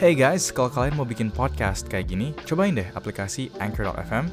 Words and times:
Hey 0.00 0.16
guys, 0.16 0.48
kalau 0.48 0.72
kalian 0.72 0.96
mau 0.96 1.04
bikin 1.04 1.28
podcast 1.28 1.84
kayak 1.84 2.08
gini, 2.08 2.32
cobain 2.48 2.72
deh 2.72 2.88
aplikasi 2.96 3.52
Anchor.fm. 3.60 4.32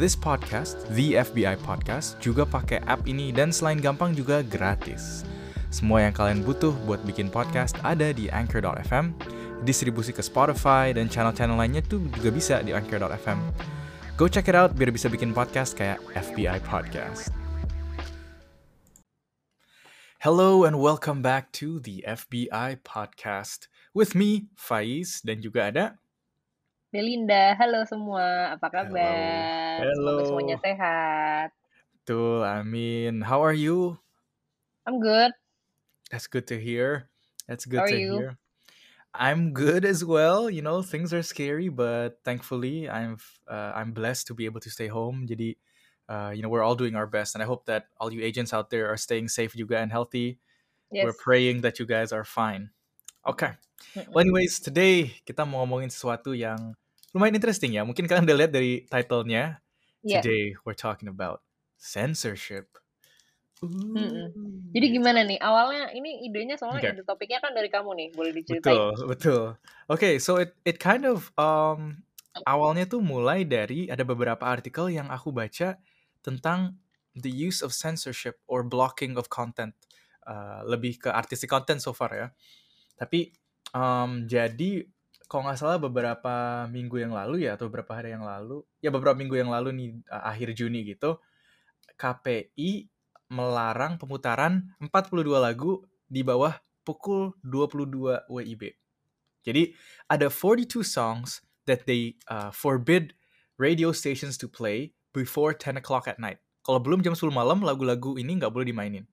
This 0.00 0.16
podcast, 0.16 0.88
The 0.88 1.20
FBI 1.20 1.60
Podcast, 1.60 2.16
juga 2.16 2.48
pakai 2.48 2.80
app 2.88 3.04
ini 3.04 3.28
dan 3.28 3.52
selain 3.52 3.76
gampang 3.76 4.16
juga 4.16 4.40
gratis. 4.40 5.28
Semua 5.68 6.08
yang 6.08 6.16
kalian 6.16 6.40
butuh 6.40 6.72
buat 6.88 7.04
bikin 7.04 7.28
podcast 7.28 7.76
ada 7.84 8.08
di 8.16 8.32
Anchor.fm, 8.32 9.12
distribusi 9.68 10.16
ke 10.16 10.24
Spotify 10.24 10.96
dan 10.96 11.12
channel-channel 11.12 11.60
lainnya 11.60 11.84
tuh 11.84 12.00
juga 12.16 12.32
bisa 12.32 12.64
di 12.64 12.72
Anchor.fm. 12.72 13.36
Go 14.16 14.32
check 14.32 14.48
it 14.48 14.56
out 14.56 14.72
biar 14.72 14.88
bisa 14.96 15.12
bikin 15.12 15.36
podcast 15.36 15.76
kayak 15.76 16.00
FBI 16.16 16.56
Podcast. 16.64 17.28
Hello 20.24 20.64
and 20.64 20.80
welcome 20.80 21.20
back 21.20 21.52
to 21.52 21.84
the 21.84 22.00
FBI 22.08 22.80
Podcast. 22.80 23.68
With 23.92 24.16
me, 24.16 24.48
Faiz, 24.56 25.20
dan 25.20 25.36
juga 25.44 25.68
ada 25.68 26.00
Belinda, 26.88 27.52
halo 27.60 27.84
semua, 27.84 28.56
apa 28.56 28.68
kabar? 28.72 29.84
Hello. 29.84 29.96
Semoga 29.96 30.22
semuanya 30.28 30.56
sehat. 30.64 31.48
Betul, 32.00 32.40
Amin. 32.40 33.20
How 33.20 33.44
are 33.44 33.52
you? 33.52 34.00
I'm 34.88 34.96
good. 34.96 35.36
That's 36.08 36.24
good 36.24 36.48
to 36.48 36.56
hear. 36.56 37.12
That's 37.44 37.68
good 37.68 37.84
How 37.84 37.92
to 37.92 37.96
you? 37.96 38.12
hear. 38.16 38.30
I'm 39.12 39.52
good 39.52 39.84
as 39.84 40.04
well. 40.04 40.48
You 40.48 40.64
know, 40.64 40.80
things 40.80 41.12
are 41.12 41.24
scary, 41.24 41.68
but 41.68 42.20
thankfully, 42.24 42.88
I'm 42.88 43.20
uh, 43.44 43.76
I'm 43.76 43.92
blessed 43.92 44.24
to 44.28 44.34
be 44.36 44.48
able 44.48 44.64
to 44.64 44.72
stay 44.72 44.88
home. 44.88 45.28
Jadi, 45.28 45.60
uh, 46.08 46.32
you 46.32 46.40
know, 46.40 46.48
we're 46.48 46.64
all 46.64 46.76
doing 46.80 46.96
our 46.96 47.08
best, 47.08 47.36
and 47.36 47.44
I 47.44 47.48
hope 47.48 47.68
that 47.68 47.92
all 48.00 48.08
you 48.08 48.24
agents 48.24 48.56
out 48.56 48.72
there 48.72 48.88
are 48.88 48.96
staying 48.96 49.28
safe 49.28 49.52
juga 49.52 49.84
and 49.84 49.92
healthy. 49.92 50.40
Yes. 50.88 51.04
We're 51.04 51.20
praying 51.20 51.60
that 51.60 51.76
you 51.76 51.84
guys 51.84 52.08
are 52.08 52.24
fine. 52.24 52.72
Okay. 53.28 53.52
Well, 54.12 54.24
anyways, 54.24 54.62
today 54.62 55.12
kita 55.22 55.44
mau 55.44 55.62
ngomongin 55.64 55.92
sesuatu 55.92 56.32
yang 56.32 56.74
lumayan 57.12 57.36
interesting 57.36 57.76
ya. 57.76 57.82
Mungkin 57.84 58.08
kalian 58.08 58.24
udah 58.24 58.38
lihat 58.44 58.52
dari 58.52 58.84
title-nya. 58.88 59.60
Iya. 60.02 60.20
Today 60.24 60.56
we're 60.66 60.78
talking 60.78 61.06
about 61.06 61.44
censorship. 61.78 62.72
Jadi 64.74 64.86
gimana 64.90 65.22
nih? 65.22 65.38
Awalnya 65.38 65.94
ini 65.94 66.26
idenya 66.26 66.58
soalnya 66.58 66.82
Okay. 66.82 66.98
ide 66.98 67.06
topiknya 67.06 67.38
kan 67.38 67.54
dari 67.54 67.70
kamu 67.70 67.94
nih, 67.94 68.08
boleh 68.10 68.32
diceritain? 68.34 68.74
Betul, 68.74 68.90
betul. 69.06 69.44
Okay, 69.86 70.18
so 70.18 70.42
it 70.42 70.50
it 70.66 70.82
kind 70.82 71.06
of 71.06 71.30
um 71.38 72.02
awalnya 72.42 72.90
tuh 72.90 72.98
mulai 72.98 73.46
dari 73.46 73.86
ada 73.86 74.02
beberapa 74.02 74.42
artikel 74.42 74.90
yang 74.90 75.06
aku 75.06 75.30
baca 75.30 75.78
tentang 76.26 76.74
the 77.14 77.30
use 77.30 77.62
of 77.62 77.70
censorship 77.70 78.42
or 78.50 78.66
blocking 78.66 79.14
of 79.14 79.30
content. 79.30 79.78
Uh, 80.22 80.62
lebih 80.66 80.98
ke 80.98 81.10
artistic 81.10 81.50
content 81.50 81.78
so 81.78 81.94
far 81.94 82.10
ya. 82.10 82.26
Tapi 82.98 83.30
um, 83.72 84.24
jadi 84.28 84.86
kalau 85.28 85.48
nggak 85.48 85.58
salah 85.60 85.80
beberapa 85.80 86.68
minggu 86.68 87.00
yang 87.00 87.16
lalu 87.16 87.48
ya 87.48 87.56
atau 87.56 87.72
beberapa 87.72 87.96
hari 87.96 88.12
yang 88.12 88.24
lalu, 88.24 88.60
ya 88.84 88.92
beberapa 88.92 89.16
minggu 89.16 89.40
yang 89.40 89.48
lalu 89.48 89.72
nih 89.72 89.88
akhir 90.08 90.52
Juni 90.52 90.84
gitu, 90.84 91.16
KPI 91.96 92.92
melarang 93.32 93.96
pemutaran 93.96 94.76
42 94.76 95.24
lagu 95.40 95.80
di 96.04 96.20
bawah 96.20 96.52
pukul 96.84 97.32
22 97.40 98.28
WIB. 98.28 98.76
Jadi 99.42 99.72
ada 100.06 100.28
42 100.28 100.84
songs 100.84 101.40
that 101.64 101.88
they 101.88 102.20
uh, 102.28 102.52
forbid 102.52 103.16
radio 103.56 103.90
stations 103.90 104.36
to 104.36 104.46
play 104.46 104.92
before 105.16 105.56
10 105.56 105.80
o'clock 105.80 106.04
at 106.04 106.20
night. 106.20 106.38
Kalau 106.62 106.78
belum 106.78 107.00
jam 107.02 107.16
10 107.16 107.32
malam, 107.34 107.64
lagu-lagu 107.64 108.14
ini 108.20 108.38
nggak 108.38 108.52
boleh 108.52 108.68
dimainin. 108.70 109.04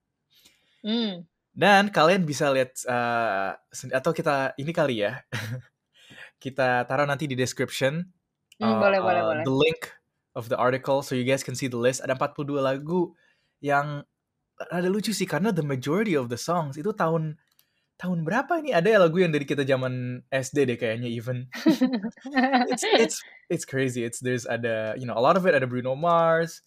Hmm. 0.84 1.26
Dan 1.60 1.92
kalian 1.92 2.24
bisa 2.24 2.48
lihat 2.48 2.72
uh, 2.88 3.52
atau 3.92 4.16
kita 4.16 4.56
ini 4.56 4.72
kali 4.72 5.04
ya, 5.04 5.20
kita 6.44 6.88
taruh 6.88 7.04
nanti 7.04 7.28
di 7.28 7.36
description 7.36 8.00
Hmm, 8.60 8.76
boleh, 8.76 9.00
boleh, 9.00 9.22
uh, 9.24 9.26
boleh. 9.32 9.44
the 9.48 9.56
link 9.56 9.88
of 10.36 10.52
the 10.52 10.58
article 10.60 11.00
so 11.00 11.16
you 11.16 11.24
guys 11.24 11.40
can 11.40 11.56
see 11.56 11.66
the 11.66 11.80
list. 11.80 12.04
Ada 12.04 12.12
42 12.12 12.60
lagu 12.60 13.16
yang 13.64 14.04
ada 14.68 14.88
lucu 14.92 15.16
sih 15.16 15.24
karena 15.24 15.48
the 15.48 15.64
majority 15.64 16.12
of 16.12 16.28
the 16.28 16.36
songs 16.36 16.76
itu 16.76 16.92
tahun 16.92 17.40
tahun 17.96 18.20
berapa 18.28 18.60
ini? 18.60 18.76
Ada 18.76 18.88
ya 18.96 18.98
lagu 19.00 19.16
yang 19.16 19.32
dari 19.32 19.48
kita 19.48 19.64
zaman 19.64 20.20
SD 20.28 20.68
deh 20.68 20.76
kayaknya 20.76 21.08
even. 21.08 21.48
It's 22.72 22.84
it's 22.84 23.16
it's 23.48 23.64
crazy. 23.64 24.04
It's 24.04 24.20
there's 24.20 24.44
ada 24.44 24.92
you 25.00 25.08
know 25.08 25.16
a 25.16 25.24
lot 25.24 25.40
of 25.40 25.48
it 25.48 25.56
ada 25.56 25.64
Bruno 25.64 25.96
Mars, 25.96 26.60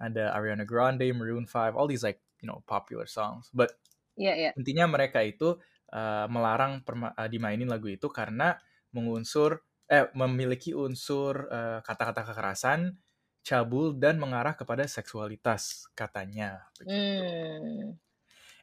ada 0.00 0.32
Ariana 0.32 0.64
Grande, 0.64 1.12
Maroon 1.12 1.44
5, 1.44 1.76
all 1.76 1.84
these 1.84 2.00
like 2.00 2.16
you 2.40 2.48
know 2.48 2.64
popular 2.64 3.04
songs. 3.04 3.52
But 3.52 3.76
Iya, 4.16 4.32
iya. 4.34 4.50
intinya 4.56 4.84
mereka 4.88 5.20
itu 5.20 5.60
uh, 5.92 6.26
melarang 6.32 6.80
perma- 6.82 7.12
uh, 7.14 7.28
dimainin 7.28 7.68
lagu 7.68 7.86
itu 7.92 8.08
karena 8.08 8.56
mengunsur 8.96 9.60
eh 9.86 10.10
memiliki 10.18 10.74
unsur 10.74 11.46
uh, 11.46 11.78
kata-kata 11.86 12.26
kekerasan, 12.32 12.98
cabul 13.46 13.94
dan 13.94 14.18
mengarah 14.18 14.58
kepada 14.58 14.82
seksualitas 14.90 15.86
katanya. 15.94 16.66
Hmm. 16.82 17.94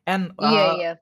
And 0.03 0.35
Iya, 0.35 0.65
uh, 0.67 0.75
iya. 0.75 0.93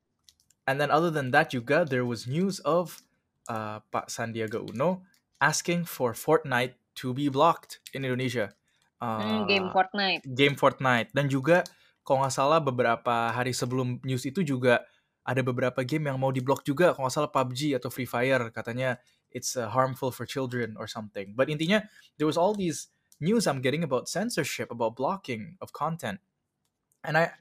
and 0.70 0.78
then 0.78 0.94
other 0.94 1.10
than 1.10 1.34
that 1.34 1.50
juga 1.50 1.88
there 1.90 2.06
was 2.06 2.30
news 2.30 2.62
of 2.62 3.02
uh, 3.50 3.82
Pak 3.90 4.14
Sandiaga 4.14 4.62
Uno 4.62 5.02
asking 5.42 5.90
for 5.90 6.14
Fortnite 6.14 6.78
to 7.02 7.18
be 7.18 7.26
blocked 7.34 7.82
in 7.98 8.06
Indonesia. 8.06 8.54
Hmm, 9.18 9.50
game 9.50 9.66
Uh, 9.66 9.74
Fortnite. 9.74 10.22
game 10.38 10.54
Fortnite 10.54 11.10
dan 11.18 11.26
juga 11.26 11.66
kalau 12.12 12.28
nggak 12.28 12.36
salah 12.36 12.60
beberapa 12.60 13.32
hari 13.32 13.56
sebelum 13.56 14.04
news 14.04 14.28
itu 14.28 14.44
juga 14.44 14.84
ada 15.24 15.40
beberapa 15.40 15.80
game 15.88 16.12
yang 16.12 16.20
mau 16.20 16.28
diblok 16.36 16.68
juga 16.68 16.92
kalau 16.92 17.08
nggak 17.08 17.16
salah 17.16 17.32
PUBG 17.32 17.80
atau 17.80 17.88
Free 17.88 18.04
Fire 18.04 18.52
katanya 18.52 19.00
it's 19.32 19.56
uh, 19.56 19.72
harmful 19.72 20.12
for 20.12 20.28
children 20.28 20.76
or 20.76 20.92
something. 20.92 21.32
But 21.40 21.48
intinya 21.48 21.88
there 22.20 22.28
was 22.28 22.36
all 22.36 22.52
these 22.52 22.92
news 23.24 23.48
I'm 23.48 23.64
getting 23.64 23.88
about 23.88 24.12
censorship, 24.12 24.68
about 24.76 25.00
blocking 25.00 25.56
of 25.64 25.72
content, 25.72 26.20
and 27.08 27.16
I 27.16 27.32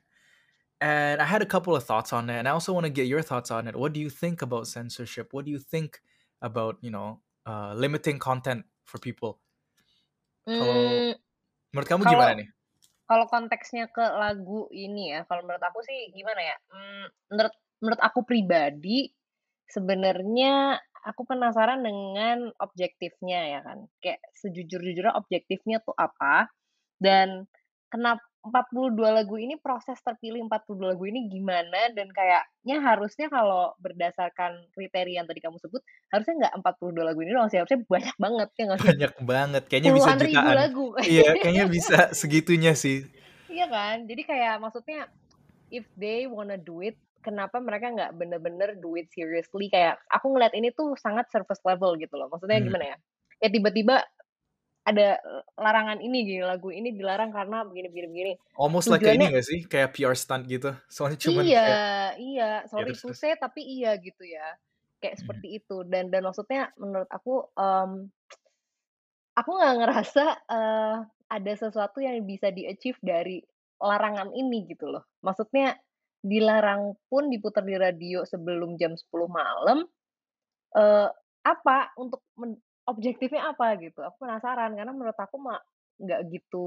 and 0.79 1.19
I 1.19 1.27
had 1.27 1.43
a 1.43 1.51
couple 1.51 1.75
of 1.75 1.83
thoughts 1.83 2.15
on 2.15 2.31
it, 2.31 2.39
and 2.39 2.47
I 2.47 2.55
also 2.55 2.71
want 2.71 2.87
to 2.87 2.95
get 2.95 3.11
your 3.11 3.27
thoughts 3.27 3.51
on 3.51 3.67
it. 3.67 3.75
What 3.75 3.91
do 3.91 3.99
you 3.99 4.07
think 4.07 4.39
about 4.39 4.71
censorship? 4.71 5.35
What 5.35 5.45
do 5.45 5.51
you 5.51 5.59
think 5.59 5.99
about 6.39 6.79
you 6.79 6.95
know 6.95 7.27
uh, 7.43 7.75
limiting 7.75 8.23
content 8.23 8.71
for 8.87 9.03
people? 9.03 9.43
Kalau 10.55 11.03
Hmm, 11.03 11.15
menurut 11.75 11.89
kamu 11.91 12.05
kalau 12.05 12.15
gimana 12.15 12.33
nih? 12.39 12.49
Kalau 13.11 13.27
konteksnya 13.27 13.91
ke 13.91 14.07
lagu 14.15 14.71
ini 14.71 15.11
ya, 15.19 15.27
kalau 15.27 15.43
menurut 15.43 15.65
aku 15.67 15.83
sih 15.83 16.15
gimana 16.15 16.55
ya? 16.55 16.57
Hmm, 16.71 17.07
menurut 17.35 17.55
menurut 17.83 18.01
aku 18.07 18.23
pribadi 18.23 19.11
sebenarnya 19.67 20.79
aku 21.03 21.27
penasaran 21.27 21.83
dengan 21.83 22.55
objektifnya 22.63 23.59
ya 23.59 23.61
kan. 23.67 23.91
Kayak 23.99 24.23
sejujur-jujurnya 24.39 25.19
objektifnya 25.19 25.83
tuh 25.83 25.99
apa 25.99 26.55
dan 27.03 27.51
kenapa 27.91 28.23
42 28.41 28.97
lagu 28.97 29.37
ini 29.37 29.61
proses 29.61 30.01
terpilih 30.01 30.41
42 30.49 30.81
lagu 30.81 31.05
ini 31.05 31.29
gimana 31.29 31.93
dan 31.93 32.09
kayaknya 32.09 32.81
harusnya 32.81 33.29
kalau 33.29 33.77
berdasarkan 33.77 34.65
kriteria 34.73 35.21
yang 35.21 35.29
tadi 35.29 35.45
kamu 35.45 35.61
sebut 35.61 35.85
harusnya 36.09 36.49
nggak 36.49 36.55
42 36.81 37.05
lagu 37.05 37.21
ini 37.21 37.31
doang 37.37 37.53
sih 37.53 37.61
harusnya 37.61 37.85
banyak 37.85 38.17
banget 38.17 38.49
ya 38.57 38.63
nggak 38.65 38.79
sih 38.81 38.89
Banyak 38.97 39.15
banget, 39.21 39.63
kayaknya 39.69 39.91
bisa 39.93 40.11
ribu 40.17 40.33
jutaan. 40.33 40.57
lagu 40.57 40.87
Iya, 41.05 41.29
kayaknya 41.37 41.67
bisa 41.69 41.99
segitunya 42.17 42.73
sih. 42.73 43.05
Iya 43.51 43.67
kan? 43.69 44.09
Jadi 44.09 44.23
kayak 44.25 44.55
maksudnya 44.59 45.01
if 45.69 45.85
they 46.01 46.25
wanna 46.25 46.57
do 46.57 46.81
it, 46.81 46.97
kenapa 47.21 47.61
mereka 47.61 47.93
nggak 47.93 48.17
bener-bener 48.17 48.73
do 48.81 48.97
it 48.97 49.13
seriously? 49.13 49.69
Kayak 49.69 50.01
aku 50.09 50.33
ngeliat 50.33 50.57
ini 50.57 50.73
tuh 50.73 50.97
sangat 50.97 51.29
surface 51.29 51.61
level 51.67 52.01
gitu 52.01 52.17
loh. 52.17 52.33
Maksudnya 52.33 52.57
Hmm. 52.57 52.67
gimana 52.73 52.85
ya? 52.89 52.97
Ya 53.41 53.49
tiba-tiba 53.53 54.01
ada 54.81 55.21
eh, 55.21 55.43
larangan 55.61 55.99
ini 56.01 56.19
gini, 56.25 56.43
lagu 56.43 56.73
ini 56.73 56.91
dilarang 56.97 57.31
karena 57.31 57.63
begini-begini 57.69 58.07
begini. 58.09 58.33
Almost 58.57 58.89
like 58.89 59.05
kayak 59.05 59.21
ini 59.21 59.29
Tujuannya 59.29 59.37
gak 59.37 59.47
sih? 59.47 59.61
Kayak 59.69 59.89
PR 59.95 60.15
stunt 60.17 60.45
gitu. 60.49 60.71
Soalnya 60.89 61.19
cuman 61.21 61.43
iya, 61.45 61.65
kayak 61.65 62.11
iya, 62.19 62.51
ya 62.65 62.69
sorry 62.69 62.93
say 63.13 63.33
tapi 63.37 63.61
iya 63.61 63.95
gitu 64.01 64.25
ya. 64.25 64.57
Kayak 65.01 65.15
Hmm. 65.17 65.23
seperti 65.25 65.49
itu 65.61 65.77
dan 65.89 66.09
dan 66.09 66.23
maksudnya 66.25 66.73
menurut 66.81 67.09
aku 67.09 67.49
em, 67.57 68.09
aku 69.37 69.51
nggak 69.57 69.77
ngerasa 69.85 70.25
eh, 70.49 70.97
ada 71.31 71.53
sesuatu 71.55 72.03
yang 72.03 72.19
bisa 72.27 72.51
di-achieve 72.51 72.99
dari 73.05 73.39
larangan 73.81 74.33
ini 74.35 74.67
gitu 74.69 74.91
loh. 74.91 75.05
Maksudnya 75.25 75.77
dilarang 76.21 77.01
pun 77.09 77.33
diputar 77.33 77.65
di 77.65 77.77
radio 77.81 78.29
sebelum 78.29 78.77
jam 78.77 78.93
10 78.93 79.29
malam, 79.29 79.89
eh, 80.77 81.09
apa 81.41 81.79
untuk 81.97 82.21
men- 82.37 82.61
objektifnya 82.91 83.55
apa 83.55 83.79
gitu? 83.79 84.03
Aku 84.03 84.27
penasaran 84.27 84.75
karena 84.75 84.91
menurut 84.91 85.17
aku 85.17 85.37
mah 85.39 85.63
nggak 86.03 86.21
gitu 86.35 86.67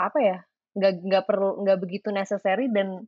apa 0.00 0.18
ya? 0.18 0.38
Nggak 0.74 0.92
nggak 1.04 1.24
perlu 1.28 1.62
nggak 1.62 1.78
begitu 1.78 2.08
necessary 2.10 2.66
dan 2.72 3.06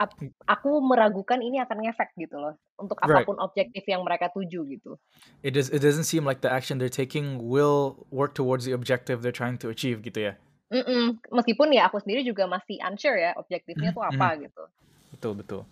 ap- 0.00 0.16
aku 0.48 0.80
meragukan 0.80 1.40
ini 1.44 1.60
akan 1.60 1.84
ngefek 1.84 2.16
gitu 2.16 2.36
loh 2.40 2.56
untuk 2.80 2.96
Right. 3.04 3.22
apa 3.24 3.28
pun 3.28 3.36
objektif 3.38 3.84
yang 3.84 4.02
mereka 4.02 4.32
tuju 4.32 4.64
gitu. 4.66 4.96
It 5.44 5.52
does. 5.52 5.68
It 5.68 5.84
doesn't 5.84 6.08
seem 6.08 6.24
like 6.24 6.40
the 6.40 6.48
action 6.52 6.80
they're 6.80 6.92
taking 6.92 7.40
will 7.40 8.08
work 8.08 8.32
towards 8.32 8.64
the 8.64 8.72
objective 8.72 9.20
they're 9.20 9.36
trying 9.36 9.60
to 9.60 9.68
achieve 9.68 10.00
gitu 10.00 10.32
ya. 10.32 10.34
Mm-mm. 10.70 11.18
Meskipun 11.34 11.74
ya 11.74 11.90
aku 11.90 11.98
sendiri 11.98 12.22
juga 12.22 12.46
masih 12.46 12.78
unsure 12.80 13.18
ya 13.18 13.34
objektifnya 13.34 13.90
tuh 13.90 14.06
apa 14.06 14.38
gitu. 14.38 14.64
Betul 15.10 15.32
betul. 15.42 15.62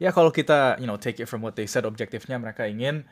Ya 0.00 0.12
kalau 0.12 0.32
kita 0.32 0.76
you 0.80 0.88
know 0.88 0.96
take 0.96 1.20
it 1.20 1.28
from 1.28 1.44
what 1.44 1.56
they 1.56 1.68
said 1.68 1.84
objektifnya 1.84 2.36
mereka 2.40 2.64
ingin 2.64 3.04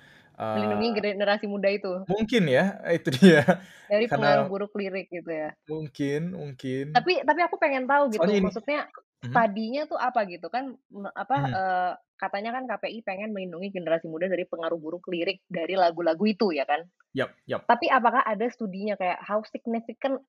Melindungi 0.55 0.89
Eee 0.95 1.01
generasi 1.01 1.47
muda 1.51 1.69
itu? 1.73 2.07
Mungkin 2.09 2.43
ya, 2.53 2.63
itu 2.97 3.09
dia. 3.17 3.65
Dari 3.91 4.07
pengaruh 4.13 4.45
Karena 4.45 4.51
buruk 4.51 4.73
lirik 4.81 5.09
gitu 5.13 5.29
ya? 5.29 5.57
Mungkin 5.69 6.21
mungkin. 6.37 6.87
Tapi 6.95 7.27
tapi 7.27 7.41
aku 7.43 7.59
pengen 7.59 7.91
tahu 7.91 8.15
Soalnya 8.15 8.15
gitu, 8.15 8.39
ini 8.41 8.47
maksudnya 8.47 8.87
mhm? 9.25 9.35
study-nya 9.35 9.91
tuh 9.91 9.99
apa 9.99 10.23
gitu 10.31 10.47
kan, 10.47 10.79
apa, 11.19 11.37
Mhm. 11.37 11.59
eee, 11.59 11.93
katanya 12.15 12.51
kan 12.55 12.65
KPI 12.71 13.03
pengen 13.03 13.35
melindungi 13.35 13.75
generasi 13.75 14.07
muda 14.07 14.31
dari 14.31 14.47
pengaruh 14.47 14.79
buruk 14.79 15.11
lirik 15.11 15.43
dari 15.51 15.75
lagu-lagu 15.75 16.23
itu 16.23 16.55
ya 16.55 16.63
kan. 16.71 16.87
Yap 17.15 17.39
yap. 17.47 17.71
Tapi 17.71 17.87
apakah 17.93 18.23
ada 18.27 18.47
studinya 18.53 18.95
kayak 18.99 19.21
how 19.25 19.41
significant 19.47 20.23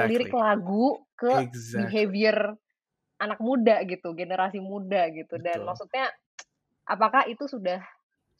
lirik 0.00 0.30
Exactly. 0.30 0.36
lagu 0.36 1.04
ke 1.18 1.32
Exactly. 1.32 1.74
behavior 1.74 2.56
anak 3.22 3.40
muda 3.42 3.82
gitu, 3.88 4.12
generasi 4.16 4.60
muda 4.62 5.08
gitu, 5.14 5.38
dan 5.42 5.62
Betul. 5.62 5.68
maksudnya 5.68 6.10
apakah 6.88 7.26
itu 7.30 7.46
sudah 7.50 7.80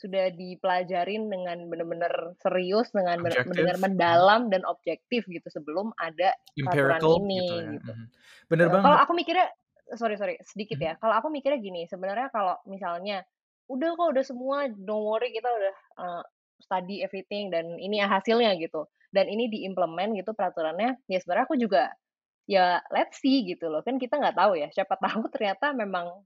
sudah 0.01 0.31
dipelajarin 0.35 1.31
dengan 1.31 1.71
bener-bener 1.71 2.13
serius, 2.43 2.91
dengan 2.95 3.23
Objektif, 3.23 3.77
mhm. 3.97 4.25
mendalam 4.25 4.51
dan 4.53 4.63
objektif 4.67 5.25
gitu 5.31 5.47
sebelum 5.53 5.95
ada 6.03 6.35
peraturan 6.67 7.03
Empirical 7.03 7.15
gitu 7.35 7.55
ini 7.55 7.67
ya, 7.67 7.75
gitu. 7.79 7.93
mhm. 7.93 8.05
Bener 8.51 8.69
Heeh, 8.69 8.79
kalau 8.81 8.97
banget. 8.97 9.03
aku 9.03 9.13
mikirnya 9.17 9.49
sorry 9.99 10.17
sorry 10.17 10.37
sedikit 10.45 10.77
Mhm. 10.77 10.85
ya, 10.85 10.97
kalau 11.01 11.19
aku 11.21 11.29
mikirnya 11.33 11.61
gini, 11.61 11.85
sebenarnya 11.91 12.29
kalau 12.33 12.57
misalnya, 12.69 13.23
udah 13.71 13.91
kok 13.99 14.09
udah 14.17 14.25
semua 14.27 14.59
don't 14.73 15.05
worry 15.05 15.31
kita 15.35 15.49
udah, 15.49 15.75
eee, 16.01 16.23
study 16.65 16.97
everything 17.05 17.53
dan 17.53 17.77
ini 17.81 18.01
ya 18.01 18.09
hasilnya 18.09 18.57
gitu, 18.61 18.89
dan 19.13 19.29
ini 19.29 19.49
diimplement 19.53 20.17
gitu 20.17 20.33
peraturannya, 20.37 20.97
ya 21.11 21.19
sebenarnya 21.21 21.47
aku 21.51 21.57
juga, 21.61 21.93
ya 22.51 22.81
let's 22.95 23.21
see 23.23 23.45
gitu 23.49 23.69
loh, 23.73 23.83
kan 23.87 23.97
kita 24.01 24.19
nggak 24.21 24.37
tahu 24.39 24.57
ya, 24.61 24.69
siapa 24.75 24.97
tahu 25.05 25.29
ternyata 25.35 25.73
memang 25.77 26.25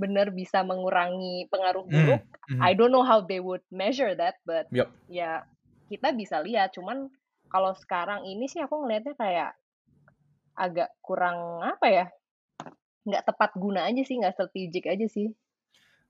bener 0.00 0.30
bisa 0.34 0.62
mengurangi 0.66 1.46
pengaruh 1.52 1.86
Mmm, 1.90 2.20
buruk, 2.22 2.24
I 2.62 2.72
mhm. 2.72 2.78
don't 2.78 2.90
know 2.94 3.06
how 3.06 3.22
they 3.24 3.38
would 3.42 3.62
measure 3.70 4.14
that, 4.18 4.40
but 4.48 4.66
Yap. 4.70 4.94
ya 5.10 5.44
kita 5.90 6.12
bisa 6.16 6.40
lihat, 6.42 6.74
cuman 6.76 7.10
kalau 7.52 7.72
sekarang 7.76 8.26
ini 8.26 8.46
sih 8.50 8.60
aku 8.64 8.74
ngelihatnya 8.82 9.14
kayak 9.20 9.50
agak 10.64 10.90
kurang 11.06 11.38
apa 11.62 11.86
ya, 11.90 12.04
nggak 13.08 13.24
tepat 13.28 13.50
guna 13.64 13.80
aja 13.90 14.02
sih, 14.08 14.16
nggak 14.20 14.34
strategic 14.36 14.84
aja 14.92 15.06
sih. 15.16 15.28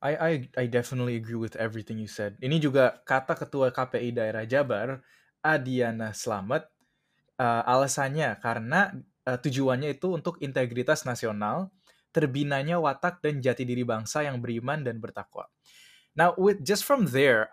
I 0.04 0.12
I 0.20 0.32
I 0.60 0.64
definitely 0.68 1.16
agree 1.16 1.38
with 1.38 1.56
everything 1.56 1.96
you 1.96 2.10
said. 2.10 2.36
Ini 2.42 2.60
juga 2.60 3.00
kata 3.08 3.32
Ketua 3.38 3.72
KPI 3.72 4.10
Daerah 4.12 4.44
Jabar, 4.44 5.00
Adiana 5.40 6.12
Slamet, 6.12 6.68
eee, 7.40 7.62
alasannya 7.66 8.38
karena, 8.42 8.92
eee, 9.28 9.38
tujuannya 9.40 9.96
itu 9.98 10.12
untuk 10.14 10.40
integritas 10.44 11.04
nasional, 11.08 11.72
terbinanya 12.14 12.78
watak 12.78 13.18
dan 13.18 13.42
jati 13.42 13.66
diri 13.66 13.82
bangsa 13.82 14.22
yang 14.22 14.38
beriman 14.38 14.86
dan 14.86 15.02
bertakwa. 15.02 15.50
Now 16.14 16.38
with 16.38 16.62
just 16.62 16.86
from 16.86 17.10
there, 17.10 17.50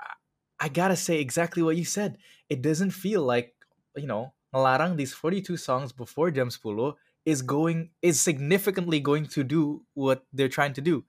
I 0.61 0.69
gotta 0.69 0.95
say 0.95 1.17
exactly 1.17 1.65
what 1.65 1.75
you 1.75 1.85
said. 1.85 2.21
It 2.45 2.61
doesn't 2.61 2.93
feel 2.93 3.25
like, 3.25 3.57
you 3.97 4.05
know, 4.05 4.37
ngelarang 4.53 5.01
these 5.01 5.17
42 5.17 5.57
songs 5.57 5.89
before 5.89 6.29
jam 6.29 6.53
10.00 6.53 6.93
is 7.25 7.41
going 7.41 7.89
is 8.01 8.21
significantly 8.21 9.01
going 9.01 9.25
to 9.33 9.41
do 9.41 9.81
what 9.97 10.25
they're 10.33 10.51
trying 10.53 10.73
to 10.77 10.81
do. 10.81 11.01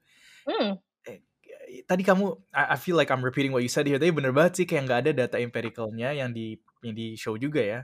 Eh, 1.05 1.21
tadi 1.89 2.03
kamu 2.05 2.37
I 2.53 2.75
I 2.75 2.77
feel 2.77 2.97
like 2.97 3.09
I'm 3.09 3.25
repeating 3.25 3.53
what 3.53 3.65
you 3.65 3.71
said 3.71 3.85
here, 3.89 3.97
tapi 4.01 4.13
bener 4.13 4.33
banget 4.33 4.61
sih 4.61 4.65
kayak 4.69 4.83
nggak 4.89 4.99
ada 5.05 5.11
data 5.25 5.37
empirical-nya 5.41 6.13
yang 6.13 6.29
di 6.33 6.57
yang 6.85 6.93
di-show 6.97 7.37
juga 7.37 7.61
ya. 7.61 7.79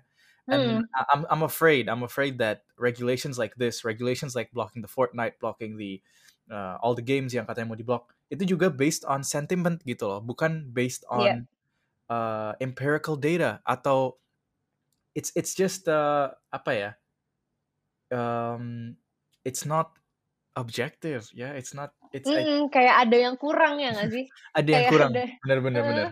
And. 0.52 0.86
I 0.96 1.06
I'm 1.14 1.26
I'm 1.30 1.44
afraid 1.44 1.90
I'm 1.90 2.04
afraid 2.04 2.38
that 2.40 2.66
regulations 2.78 3.38
like 3.38 3.56
this, 3.56 3.84
regulations 3.86 4.36
like 4.36 4.52
blocking 4.52 4.82
the 4.82 4.88
Fortnite, 4.90 5.40
blocking 5.40 5.78
the, 5.78 6.02
eee, 6.50 6.76
all 6.82 6.96
the 6.96 7.06
games 7.06 7.34
yang 7.38 7.46
katanya 7.46 7.70
mau 7.74 7.78
di-block, 7.80 8.16
itu 8.34 8.58
juga 8.58 8.70
based 8.74 9.06
on 9.06 9.22
sentiment 9.22 9.82
gitu 9.86 10.10
loh, 10.10 10.22
bukan 10.24 10.74
based 10.74 11.06
Iya. 11.14 11.40
on, 11.40 11.46
eee, 12.12 12.54
empirical 12.64 13.16
data 13.20 13.62
atau 13.68 14.18
it's 15.16 15.32
it's 15.36 15.56
just, 15.56 15.88
eee, 15.90 16.28
apa 16.54 16.72
ya 16.76 16.92
mmm, 18.12 18.96
it's 19.46 19.66
not 19.66 19.98
objective, 20.56 21.30
yeah, 21.34 21.54
it's 21.54 21.74
not 21.74 21.94
it's 22.14 22.34
I 22.36 22.44
Mhm, 22.44 22.68
kayak 22.74 22.96
ada 23.08 23.16
yang 23.26 23.36
kurang 23.40 23.80
ya 23.80 23.96
nggak 23.96 24.10
sih? 24.12 24.26
Ada 24.58 24.70
yang 24.82 24.86
Kayak 24.86 24.92
kurang, 24.92 25.14
ada 25.14 25.22
bener 25.44 25.60
bener 25.66 25.84
bener. 25.86 26.08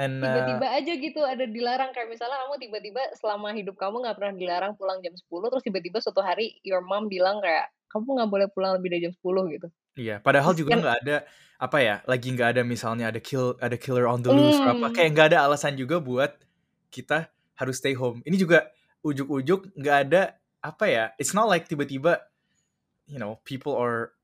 And, 0.00 0.24
Tiba-tiba 0.24 0.66
aja 0.72 0.92
gitu 0.96 1.20
ada 1.20 1.44
dilarang, 1.44 1.92
kayak 1.92 2.08
misalnya 2.08 2.40
kamu 2.48 2.56
tiba-tiba 2.56 3.02
selama 3.20 3.52
hidup 3.52 3.76
kamu 3.76 4.00
nggak 4.00 4.16
pernah 4.16 4.32
dilarang 4.32 4.72
pulang 4.80 5.04
jam 5.04 5.12
10.00, 5.12 5.52
terus 5.52 5.64
tiba-tiba 5.68 6.00
suatu 6.00 6.24
hari 6.24 6.56
your 6.64 6.80
mom 6.80 7.04
bilang 7.12 7.44
kayak, 7.44 7.68
"Kamu 7.92 8.16
nggak 8.16 8.30
boleh 8.32 8.48
pulang 8.48 8.80
lebih 8.80 8.96
dari 8.96 9.02
jam 9.04 9.12
10.00," 9.12 9.44
gitu. 9.52 9.68
Iya, 10.00 10.16
padahal 10.24 10.56
Terus 10.56 10.64
juga 10.64 10.70
kan 10.72 10.78
nggak 10.80 10.98
ada, 11.04 11.16
apa 11.60 11.78
ya, 11.84 11.94
lagi 12.08 12.28
nggak 12.32 12.48
ada 12.56 12.62
misalnya 12.64 13.12
ada 13.12 13.20
kill 13.20 13.60
ada 13.60 13.76
killer 13.76 14.08
on 14.08 14.24
the 14.24 14.32
loose 14.32 14.56
atau 14.56 14.72
apa, 14.80 14.88
kayak 14.96 15.08
nggak 15.12 15.26
ada 15.36 15.38
alasan 15.44 15.76
juga 15.76 16.00
buat 16.00 16.32
kita 16.88 17.28
harus 17.60 17.76
stay 17.76 17.92
home. 17.92 18.24
Ini 18.24 18.40
juga 18.40 18.72
ujug-ujug 19.04 19.76
nggak 19.76 19.96
ada, 20.08 20.32
apa 20.64 20.84
ya, 20.88 21.04
it's 21.20 21.36
not 21.36 21.44
like 21.44 21.68
tiba-tiba, 21.68 22.24
you 23.04 23.20
know, 23.20 23.36
people 23.44 23.76
are 23.76 24.16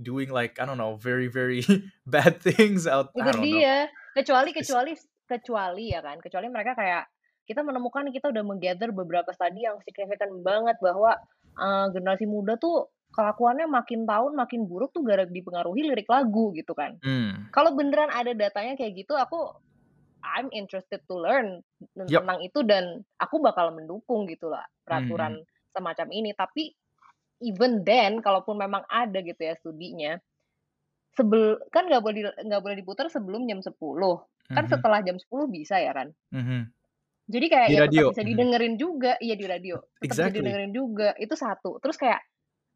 doing 0.00 0.32
like, 0.32 0.56
I 0.56 0.64
don't 0.64 0.80
know, 0.80 0.96
very 0.96 1.28
very 1.28 1.60
bad 2.08 2.40
things 2.40 2.88
out 2.88 3.12
Itu 3.12 3.20
I 3.20 3.36
don't 3.36 3.44
know. 3.44 4.00
Kecuali 4.16 4.50
kecuali 4.56 4.92
kecuali 5.28 5.84
ya 5.92 6.00
kan, 6.04 6.20
kecuali 6.20 6.46
mereka 6.52 6.76
kayak, 6.76 7.04
kita 7.48 7.60
menemukan 7.64 8.06
kita 8.12 8.30
udah 8.32 8.44
meng-gather 8.46 8.90
beberapa 8.94 9.30
study 9.34 9.64
yang 9.66 9.80
signifikan 9.84 10.30
banget 10.44 10.76
bahwa, 10.84 11.16
eee, 11.58 11.86
generasi 11.96 12.24
muda 12.28 12.56
tuh 12.60 12.92
kelakuannya 13.16 13.66
makin 13.68 14.04
tahun 14.08 14.32
makin 14.38 14.68
buruk 14.68 14.92
tuh 14.96 15.04
gara 15.04 15.24
dipengaruhi 15.28 15.84
lirik 15.88 16.08
lagu 16.08 16.52
gitu 16.56 16.72
kan. 16.76 16.96
Mmm. 17.04 17.52
Kalau 17.54 17.72
beneran 17.76 18.10
ada 18.12 18.32
datanya 18.36 18.74
kayak 18.80 18.94
gitu, 19.06 19.14
aku 19.16 19.52
I'm 20.24 20.50
interested 20.54 21.02
to 21.10 21.14
learn 21.18 21.62
Yap. 22.06 22.24
tentang 22.24 22.40
itu 22.44 22.62
dan 22.66 23.02
aku 23.22 23.38
bakal 23.42 23.72
mendukung 23.76 24.26
gitu 24.30 24.48
lah 24.52 24.64
peraturan 24.86 25.42
semacam 25.74 26.08
ini. 26.14 26.32
Tapi 26.36 26.74
even 27.44 27.82
then, 27.86 28.20
kalaupun 28.24 28.58
memang 28.60 28.84
ada 28.90 29.20
gitu 29.24 29.40
ya 29.42 29.54
studinya, 29.60 30.18
sebel 31.16 31.58
kan 31.74 31.86
nggak 31.88 32.02
boleh 32.04 32.20
nggak 32.46 32.62
boleh 32.64 32.76
diputar 32.80 33.06
sebelum 33.12 33.44
jam 33.50 33.60
10.00, 33.64 34.24
kan 34.56 34.64
Mhm. 34.64 34.72
setelah 34.72 35.00
jam 35.06 35.16
10.00 35.20 35.46
bisa 35.50 35.76
ya 35.80 35.92
kan? 35.96 36.14
Mhm. 36.32 36.72
Jadi 37.30 37.46
kayak 37.54 37.68
Di 37.68 37.76
ya 37.78 37.82
tetap 37.86 38.02
radio, 38.02 38.10
bisa 38.10 38.22
mhm. 38.22 38.26
didengerin 38.26 38.74
juga 38.74 39.14
iya 39.22 39.38
di 39.38 39.46
radio, 39.46 39.78
tetap 40.02 40.18
bisa 40.18 40.30
Exactly. 40.34 40.34
didengerin 40.34 40.74
juga, 40.74 41.14
itu 41.22 41.34
satu. 41.38 41.78
Terus 41.78 41.94
kayak, 41.94 42.18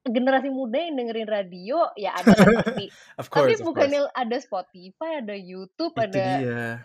generasi 0.07 0.49
muda 0.51 0.79
yang 0.81 0.97
dengerin 0.99 1.29
radio, 1.31 1.91
ya 1.99 2.15
ada 2.19 2.35
kan 2.39 2.51
pasti, 2.55 2.93
Of 3.19 3.31
tapi 3.35 3.57
course 3.57 3.61
of 3.61 3.73
course. 3.73 3.97
bukannya 3.97 4.09
ada 4.17 4.37
Spotify, 4.41 5.21
ada 5.25 5.35
YouTube, 5.37 5.95
Itu 5.97 6.03
ada 6.03 6.21
dia. 6.21 6.85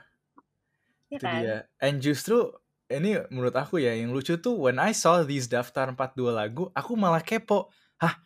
ya 1.11 1.19
Itu 1.19 1.27
kan? 1.27 1.51
dia. 1.51 1.67
And 1.83 1.99
justru 2.03 2.55
ini 2.91 3.19
menurut 3.31 3.55
aku 3.55 3.79
ya, 3.83 3.95
yang 3.95 4.11
lucu 4.15 4.35
tuh 4.39 4.55
when 4.59 4.79
I 4.79 4.91
saw 4.95 5.23
these 5.23 5.47
daftar 5.51 5.91
42 5.95 6.31
lagu, 6.33 6.71
aku 6.75 6.95
malah 6.99 7.23
kepo, 7.23 7.71
"Hah, 7.99 8.19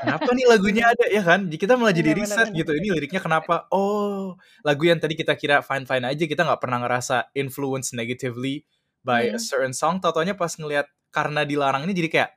kenapa 0.00 0.28
nih 0.36 0.46
lagunya 0.50 0.84
ada?" 0.92 1.04
Ya 1.10 1.22
kan? 1.26 1.46
Jadi 1.50 1.58
kita 1.62 1.74
malah 1.80 1.94
jadi 1.96 2.10
Bener 2.10 2.18
bener 2.20 2.38
riset 2.38 2.48
bener. 2.50 2.64
gitu, 2.64 2.72
ini 2.76 2.88
liriknya 2.94 3.20
kenapa, 3.22 3.66
oh, 3.74 4.36
lagu 4.66 4.82
yang 4.88 4.98
tadi 5.02 5.14
kita 5.18 5.34
kira 5.38 5.60
fine-fine 5.64 6.04
aja, 6.08 6.24
kita 6.26 6.42
nggak 6.46 6.60
pernah 6.62 6.78
ngerasa 6.86 7.30
influence 7.36 7.92
negatively 7.96 8.64
by 9.06 9.28
a 9.32 9.38
Mhm. 9.38 9.42
certain 9.42 9.74
song, 9.76 9.98
tau-taunya 10.02 10.34
pas 10.38 10.52
ngelihat 10.56 10.86
karena 11.14 11.42
dilarang 11.48 11.84
ini 11.88 11.94
jadi 11.96 12.10
kayak, 12.12 12.30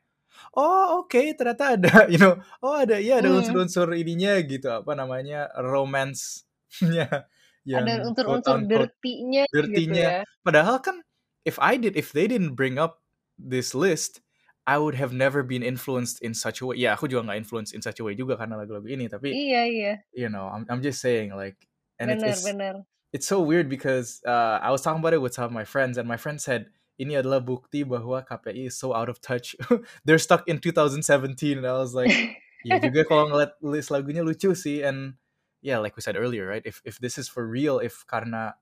oh 0.57 1.03
oke 1.05 1.21
ternyata 1.39 1.77
ada, 1.79 1.93
you 2.13 2.19
know, 2.21 2.37
oh 2.65 2.75
ada 2.77 2.97
iya 3.01 3.19
ada 3.23 3.29
Mmm. 3.29 3.35
unsur-unsur 3.35 3.91
ininya 3.97 4.37
gitu, 4.45 4.69
apa 4.71 4.93
namanya, 4.97 5.49
romance-nya 5.59 7.07
Ada 7.77 7.91
yang 7.93 8.13
quote 8.21 8.45
unsur-unsur 8.45 8.55
unquote 8.55 8.93
dirty-nya 9.01 9.43
gitu 9.75 9.91
ya. 9.97 10.11
Padahal 10.45 10.77
kan 10.83 11.01
if 11.47 11.57
I 11.61 11.77
did 11.79 11.95
if 11.97 12.11
they 12.13 12.27
didn't 12.29 12.55
bring 12.59 12.77
up 12.81 13.01
this 13.39 13.73
list, 13.77 14.21
I 14.63 14.79
would 14.79 14.95
have 14.95 15.11
never 15.11 15.43
been 15.43 15.59
influenced 15.63 16.23
in 16.23 16.31
such 16.33 16.61
a 16.63 16.65
way. 16.71 16.79
Ya 16.79 16.95
aku 16.95 17.11
juga 17.11 17.27
nggak 17.27 17.39
influenced 17.43 17.75
in 17.75 17.81
such 17.83 17.99
a 17.99 18.03
way 18.07 18.15
juga 18.15 18.39
karena 18.39 18.55
lagu-lagu 18.55 18.87
ini, 18.87 19.11
tapi, 19.11 19.35
Iya 19.35 19.61
iya. 19.67 19.93
you 20.15 20.31
know, 20.31 20.47
I'm 20.47 20.63
I'm 20.71 20.79
just 20.79 21.03
saying 21.03 21.35
like 21.35 21.59
and 21.99 22.07
it's 22.11 22.23
Bener 22.23 22.31
it's 22.31 22.43
bener. 22.47 22.73
it's 23.11 23.27
so 23.27 23.43
weird 23.43 23.67
because, 23.67 24.23
eee, 24.23 24.57
I 24.63 24.71
was 24.71 24.79
talking 24.81 25.03
about 25.03 25.11
it 25.13 25.19
with 25.21 25.35
some 25.35 25.45
of 25.45 25.53
my 25.53 25.67
friends 25.67 25.99
and 25.99 26.07
my 26.07 26.15
friend 26.15 26.39
said, 26.39 26.71
"Ini 26.95 27.19
adalah 27.19 27.43
bukti 27.43 27.83
bahwa 27.83 28.23
KPI 28.23 28.71
is 28.71 28.79
so 28.79 28.95
out 28.95 29.11
of 29.11 29.19
touch, 29.19 29.53
they're 30.07 30.21
stuck 30.21 30.47
in 30.47 30.63
2017." 30.63 31.59
And 31.59 31.67
I 31.67 31.75
was 31.75 31.91
like, 31.91 32.09
iya 32.65 32.79
juga 32.79 33.03
kalau 33.03 33.27
ngeliat 33.35 33.59
list 33.59 33.91
lagunya 33.91 34.23
lucu 34.23 34.55
sih 34.55 34.79
and 34.87 35.19
yeah 35.59 35.75
like 35.83 35.99
we 35.99 36.03
said 36.03 36.15
earlier 36.15 36.47
right, 36.47 36.63
if 36.63 36.79
if 36.87 37.03
this 37.03 37.19
is 37.19 37.27
for 37.27 37.43
real, 37.43 37.83
if 37.83 38.07
karena 38.07 38.55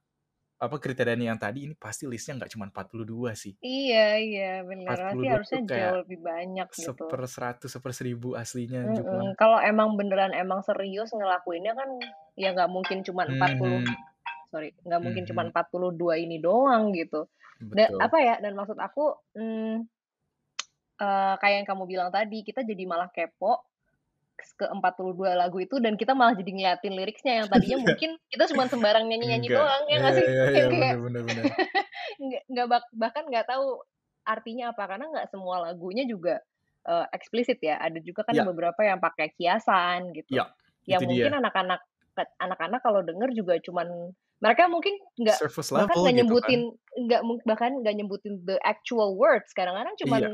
apa, 0.61 0.75
kriterianya 0.83 1.25
yang 1.33 1.39
tadi, 1.41 1.59
ini 1.67 1.75
pasti 1.77 2.03
list-nya 2.11 2.33
nggak 2.39 2.51
cuman 2.55 2.69
42 2.73 3.31
sih. 3.37 3.53
Iya 3.67 3.97
iya, 4.25 4.45
puluh 5.09 5.25
pasti 5.25 5.25
harusnya 5.31 5.59
jauh 5.73 5.95
lebih 6.01 6.17
banyak 6.29 6.67
gitu. 6.81 7.03
seper-100, 7.23 7.67
seper-1000 7.73 8.29
aslinya 8.41 8.81
Mhm, 8.81 8.97
jumlah. 8.97 9.35
kalau 9.37 9.61
emang 9.61 9.93
beneran 9.93 10.33
emang 10.33 10.65
serius 10.65 11.13
ngelakuinnya 11.13 11.77
kan, 11.77 11.89
ya 12.33 12.49
nggak 12.57 12.69
mungkin 12.73 13.05
cuman 13.05 13.37
40 13.37 13.77
Mhm. 13.77 13.95
sorry, 14.51 14.73
nggak 14.85 15.01
mungkin 15.05 15.23
cuman 15.29 15.45
Mhm. 15.45 15.53
42 15.53 16.15
ini 16.17 16.37
doang 16.41 16.93
gitu. 16.97 17.29
Betul. 17.59 18.05
apa 18.05 18.17
ya, 18.21 18.35
dan 18.43 18.53
maksud 18.59 18.77
aku, 18.81 19.03
mmm, 19.37 19.85
eee, 21.01 21.33
kayak 21.41 21.55
yang 21.63 21.67
kamu 21.69 21.83
bilang 21.91 22.09
tadi, 22.13 22.43
kita 22.47 22.61
jadi 22.65 22.83
malah 22.89 23.09
kepo, 23.13 23.70
ke 24.57 24.65
42 24.69 25.33
lagu 25.37 25.57
itu 25.61 25.77
dan 25.83 25.95
kita 25.99 26.13
malah 26.17 26.33
jadi 26.37 26.51
ngeliatin 26.53 26.93
liriknya 26.97 27.33
yang 27.43 27.47
tadinya 27.51 27.77
Iya. 27.85 27.93
mungkin 27.93 28.17
kita 28.31 28.49
cuma 28.51 28.67
sembarang 28.71 29.05
nyanyi-nyanyi 29.09 29.49
Enggak. 29.49 29.55
doang, 29.55 29.83
ya 29.89 29.97
Iya 29.97 30.03
nggak 30.03 30.15
sih? 30.17 30.29
iya 30.31 30.43
iya, 30.55 30.65
Yang 30.65 30.67
kayak 30.73 30.79
bener 30.79 30.97
bener 31.05 31.23
bener. 31.29 31.47
nggak 32.23 32.43
nggak 32.51 32.67
bak 32.71 32.83
bahkan 32.95 33.23
nggak 33.29 33.47
tahu 33.49 33.81
artinya 34.27 34.71
apa, 34.75 34.83
karena 34.89 35.05
nggak 35.11 35.27
semua 35.33 35.57
lagunya 35.65 36.03
juga, 36.07 36.39
eee, 36.87 37.05
eksplisit 37.17 37.59
ya, 37.63 37.77
ada 37.81 37.97
juga 38.03 38.21
kan 38.27 38.37
Iya. 38.37 38.45
beberapa 38.45 38.81
yang 38.85 38.99
pakai 39.01 39.33
kiasan 39.37 40.13
gitu. 40.17 40.37
Iya, 40.37 40.43
Yang 40.89 41.03
itu 41.03 41.05
mungkin 41.09 41.33
anak-anak 41.37 41.81
anak-anak 42.43 42.81
kalau 42.85 43.01
denger 43.07 43.31
juga 43.33 43.55
cuman 43.63 44.11
mereka 44.43 44.67
mungkin 44.69 44.93
nggak 45.21 45.39
bahkan 45.73 45.97
nggak 46.03 46.15
gitu 46.19 46.35
kan. 46.43 46.55
nyebutin 46.55 46.75
nggak 47.07 47.21
mung 47.25 47.39
bahkan 47.47 47.71
nggak 47.81 47.95
nyebutin 47.97 48.41
the 48.45 48.57
actual 48.67 49.15
words, 49.17 49.49
kadang-kadang 49.57 49.95
Iya. 50.03 50.31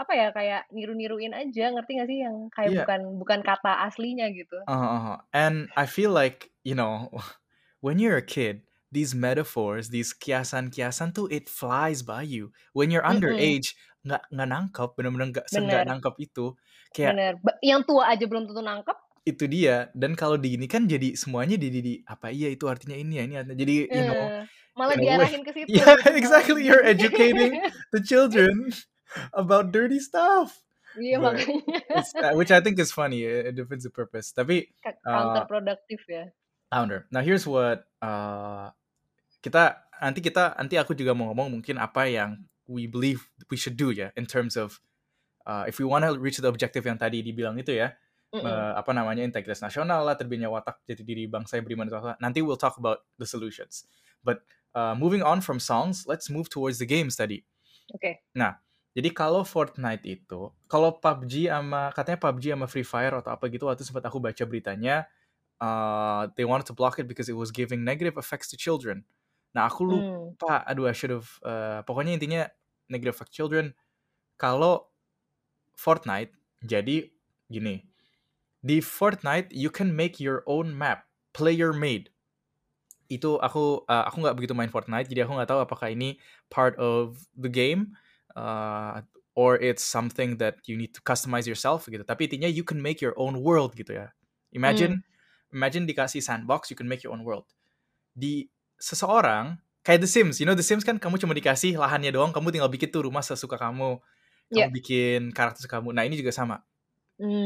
Apa 0.00 0.12
ya, 0.20 0.26
kayak 0.36 0.62
niru-niruin 0.74 1.32
aja, 1.42 1.64
ngerti 1.74 1.90
nggak 1.96 2.08
sih? 2.10 2.18
Yang 2.26 2.36
kayak 2.56 2.72
Iya. 2.72 2.84
bukan 2.84 3.00
bukan 3.20 3.40
kata 3.48 3.72
aslinya 3.88 4.26
gitu. 4.38 4.58
Heeh 4.68 4.80
heeh. 4.80 5.18
And 5.32 5.68
I 5.76 5.86
feel 5.86 6.10
like, 6.10 6.50
you 6.64 6.74
know, 6.74 7.10
when 7.84 7.98
you're 7.98 8.16
a 8.16 8.24
kid, 8.24 8.62
these 8.92 9.14
metaphors, 9.14 9.90
these 9.90 10.14
kiasan-kiasan 10.14 11.14
tuh 11.14 11.26
it 11.30 11.48
flies 11.50 12.02
by 12.02 12.22
you. 12.22 12.52
When 12.72 12.90
you're 12.90 13.04
underage, 13.04 13.74
nggak 14.06 14.22
nggak 14.32 14.48
nangkep, 14.48 14.90
bener-bener 14.96 15.28
nggak 15.34 15.48
Bener. 15.50 15.86
nangkep 15.88 16.14
itu. 16.22 16.54
Kayak 16.94 17.16
Bener, 17.16 17.32
yang 17.62 17.82
tua 17.88 18.04
aja 18.12 18.24
belum 18.30 18.44
tentu 18.48 18.62
nangkep. 18.64 18.98
itu 19.24 19.44
dia, 19.48 19.88
dan 19.96 20.12
kalau 20.20 20.36
di 20.36 20.52
ini 20.60 20.68
kan 20.68 20.84
jadi 20.84 21.16
semuanya 21.16 21.56
di 21.56 21.72
di 21.72 21.80
di, 21.80 21.92
"Apa 22.04 22.28
iya 22.28 22.52
itu 22.52 22.68
artinya 22.68 22.92
ini 22.92 23.16
ya, 23.16 23.22
ini 23.24 23.34
artinya" 23.40 23.56
jadi, 23.56 23.74
you 23.88 24.04
know, 24.04 24.20
Eee, 24.20 24.48
malah 24.78 24.96
diarahin 24.98 25.44
ke 25.44 25.52
situ 25.54 25.76
yeah, 25.88 25.96
exactly, 26.12 26.64
you're 26.64 26.84
educating 26.84 27.60
the 27.92 28.00
children 28.04 28.72
about 29.34 29.70
dirty 29.72 29.98
stuff. 30.00 30.60
Iya, 30.94 31.18
But 31.18 31.42
makanya. 31.42 31.82
uh, 32.22 32.34
which 32.38 32.54
I 32.54 32.62
think 32.62 32.78
is 32.78 32.94
funny, 32.94 33.26
it 33.26 33.58
defeats 33.58 33.82
the 33.82 33.90
purpose. 33.90 34.30
Tapi, 34.30 34.70
uh 35.02 35.10
counterproductive 35.10 36.02
ya. 36.06 36.24
Counter. 36.70 37.06
Now 37.10 37.22
here's 37.22 37.46
what, 37.46 37.86
uh, 37.98 38.70
kita 39.42 39.78
nanti 39.98 40.22
kita 40.22 40.54
nanti 40.58 40.78
aku 40.78 40.94
juga 40.94 41.14
mau 41.14 41.30
ngomong 41.34 41.58
mungkin 41.58 41.78
apa 41.82 42.06
yang 42.06 42.46
we 42.70 42.86
believe 42.86 43.26
we 43.50 43.58
should 43.58 43.74
do 43.74 43.90
ya, 43.90 44.14
in 44.14 44.24
terms 44.26 44.54
of, 44.54 44.78
uh, 45.46 45.66
if 45.66 45.82
we 45.82 45.84
wanna 45.86 46.14
reach 46.14 46.38
the 46.38 46.46
objective 46.48 46.86
yang 46.86 46.98
tadi 46.98 47.20
dibilang 47.26 47.58
itu 47.58 47.74
ya, 47.74 47.94
Mhm. 48.34 48.42
eee, 48.42 48.72
apa 48.78 48.90
namanya, 48.90 49.22
integritas 49.22 49.62
nasional 49.62 50.02
lah, 50.02 50.18
terbitnya 50.18 50.50
watak 50.50 50.82
jati 50.90 51.06
diri 51.06 51.30
bangsa 51.30 51.54
yang 51.58 51.66
beriman 51.70 51.86
nanti 52.18 52.42
we'll 52.42 52.58
talk 52.58 52.74
about 52.78 53.06
the 53.18 53.26
solutions. 53.26 53.86
But, 54.26 54.42
uh, 54.74 54.98
moving 54.98 55.22
on 55.22 55.38
from 55.42 55.62
songs, 55.62 56.02
let's 56.10 56.26
move 56.26 56.50
towards 56.50 56.82
the 56.82 56.88
games 56.88 57.14
tadi. 57.14 57.46
Oke. 57.94 58.26
Nah, 58.34 58.58
jadi 58.94 59.10
kalau 59.10 59.42
Fortnite 59.42 60.06
itu, 60.06 60.54
kalau 60.70 60.90
PUBG 61.02 61.50
ama 61.50 61.90
katanya 61.94 62.18
PUBG 62.22 62.44
ama 62.54 62.66
Free 62.70 62.86
Fire 62.86 63.14
atau 63.18 63.34
apa 63.34 63.50
gitu 63.50 63.66
waktu 63.66 63.82
sempat 63.86 64.06
aku 64.06 64.22
baca 64.22 64.42
beritanya, 64.46 65.10
uh, 65.62 66.28
they 66.38 66.46
wanted 66.46 66.66
to 66.68 66.74
block 66.76 66.98
it 67.00 67.06
because 67.10 67.26
it 67.30 67.38
was 67.38 67.50
giving 67.54 67.82
negative 67.86 68.18
effects 68.20 68.50
to 68.52 68.56
children. 68.58 69.06
Nah, 69.56 69.66
aku 69.70 69.82
Mmm. 69.86 70.36
lupa, 70.40 70.62
aduh 70.68 70.86
I 70.90 70.94
should 70.96 71.14
have, 71.14 71.28
eee, 71.46 71.80
pokoknya 71.88 72.12
intinya 72.18 72.42
negative 72.90 73.16
effect 73.18 73.32
children. 73.34 73.74
Kalau 74.40 74.90
Fortnite, 75.78 76.34
jadi 76.64 77.10
gini, 77.50 77.86
di 78.64 78.80
Fortnite 78.82 79.50
you 79.54 79.70
can 79.70 79.94
make 79.94 80.18
your 80.22 80.42
own 80.46 80.74
map, 80.76 81.06
player 81.36 81.72
made. 81.74 82.10
Itu 83.12 83.36
aku, 83.40 83.84
eee, 83.84 84.04
aku 84.08 84.16
nggak 84.24 84.36
begitu 84.40 84.54
main 84.56 84.72
Fortnite, 84.72 85.08
jadi 85.12 85.28
aku 85.28 85.36
nggak 85.36 85.50
tahu 85.50 85.60
apakah 85.64 85.92
ini 85.92 86.16
part 86.48 86.72
of 86.80 87.20
the 87.36 87.52
game, 87.52 87.92
uh, 88.38 89.02
or 89.34 89.58
it's 89.58 89.82
something 89.82 90.38
that 90.38 90.62
you 90.66 90.78
need 90.78 90.94
to 90.94 91.02
customize 91.02 91.46
yourself 91.46 91.86
gitu. 91.90 92.02
Tapi 92.06 92.30
intinya 92.30 92.46
you 92.50 92.62
can 92.66 92.78
make 92.78 93.02
your 93.02 93.14
own 93.18 93.40
world 93.42 93.74
gitu 93.74 93.94
ya. 93.98 94.06
Imagine 94.54 95.02
imagine 95.54 95.86
dikasih 95.86 96.22
sandbox, 96.22 96.70
you 96.70 96.78
can 96.78 96.86
make 96.90 97.02
your 97.02 97.14
own 97.14 97.22
world. 97.26 97.46
Di 98.14 98.46
seseorang 98.78 99.58
kayak 99.86 100.02
The 100.04 100.10
Sims, 100.10 100.38
you 100.42 100.46
know 100.48 100.56
The 100.58 100.66
Sims 100.66 100.82
kan 100.86 100.98
kamu 101.02 101.18
cuma 101.22 101.34
dikasih 101.36 101.76
lahannya 101.78 102.10
doang, 102.14 102.30
kamu 102.34 102.54
tinggal 102.54 102.70
bikin 102.72 102.90
tuh 102.94 103.06
rumah 103.06 103.22
sesuka 103.26 103.58
kamu, 103.58 103.98
kamu 104.54 104.68
Iya. 104.68 104.68
bikin 104.70 105.20
karakter 105.34 105.66
kamu. 105.70 105.90
Nah, 105.96 106.04
ini 106.06 106.16
juga 106.20 106.30
sama. 106.34 106.62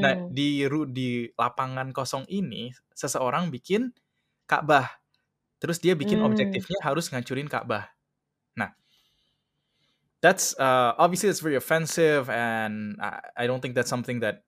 Nah, 0.02 0.14
Mmm. 0.14 0.30
di 0.30 0.64
ru 0.70 0.86
di 0.88 1.28
lapangan 1.36 1.90
kosong 1.94 2.24
ini, 2.30 2.70
seseorang 2.94 3.50
bikin 3.52 3.90
Ka'bah. 4.48 4.88
Terus 5.62 5.78
dia 5.82 5.94
bikin 5.98 6.22
Mmm. 6.22 6.28
objektifnya 6.28 6.78
harus 6.86 7.10
ngancurin 7.12 7.48
Ka'bah. 7.50 7.90
That's, 10.22 10.58
uh, 10.58 10.94
obviously 10.98 11.28
that's 11.28 11.40
very 11.40 11.54
offensive 11.54 12.28
and 12.28 12.96
I 13.00 13.20
I 13.36 13.46
don't 13.46 13.60
think 13.62 13.74
that's 13.74 13.88
something 13.90 14.18
that 14.20 14.42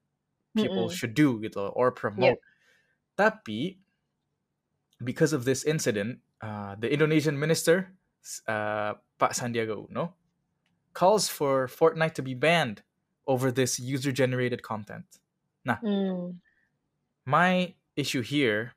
people 0.56 0.88
Mhm. 0.88 0.94
should 0.94 1.14
do 1.14 1.40
gitu 1.40 1.70
or 1.76 1.92
promote. 1.92 2.38
Tapi, 3.16 3.80
because 5.04 5.32
of 5.32 5.44
this 5.44 5.64
incident, 5.64 6.20
uh, 6.42 6.76
the 6.78 6.90
Indonesian 6.92 7.38
minister, 7.38 7.94
uh, 8.48 8.94
Pak 9.18 9.32
Sandiaga 9.32 9.76
Uno, 9.90 10.16
calls 10.94 11.28
for 11.28 11.68
Fortnite 11.68 12.14
to 12.16 12.22
be 12.22 12.34
banned 12.34 12.82
over 13.26 13.52
this 13.52 13.78
user 13.80 14.12
generated 14.12 14.62
content. 14.62 15.18
Nah 15.64 15.82
Mmm. 15.82 16.40
my 17.26 17.74
issue 17.96 18.22
here 18.22 18.72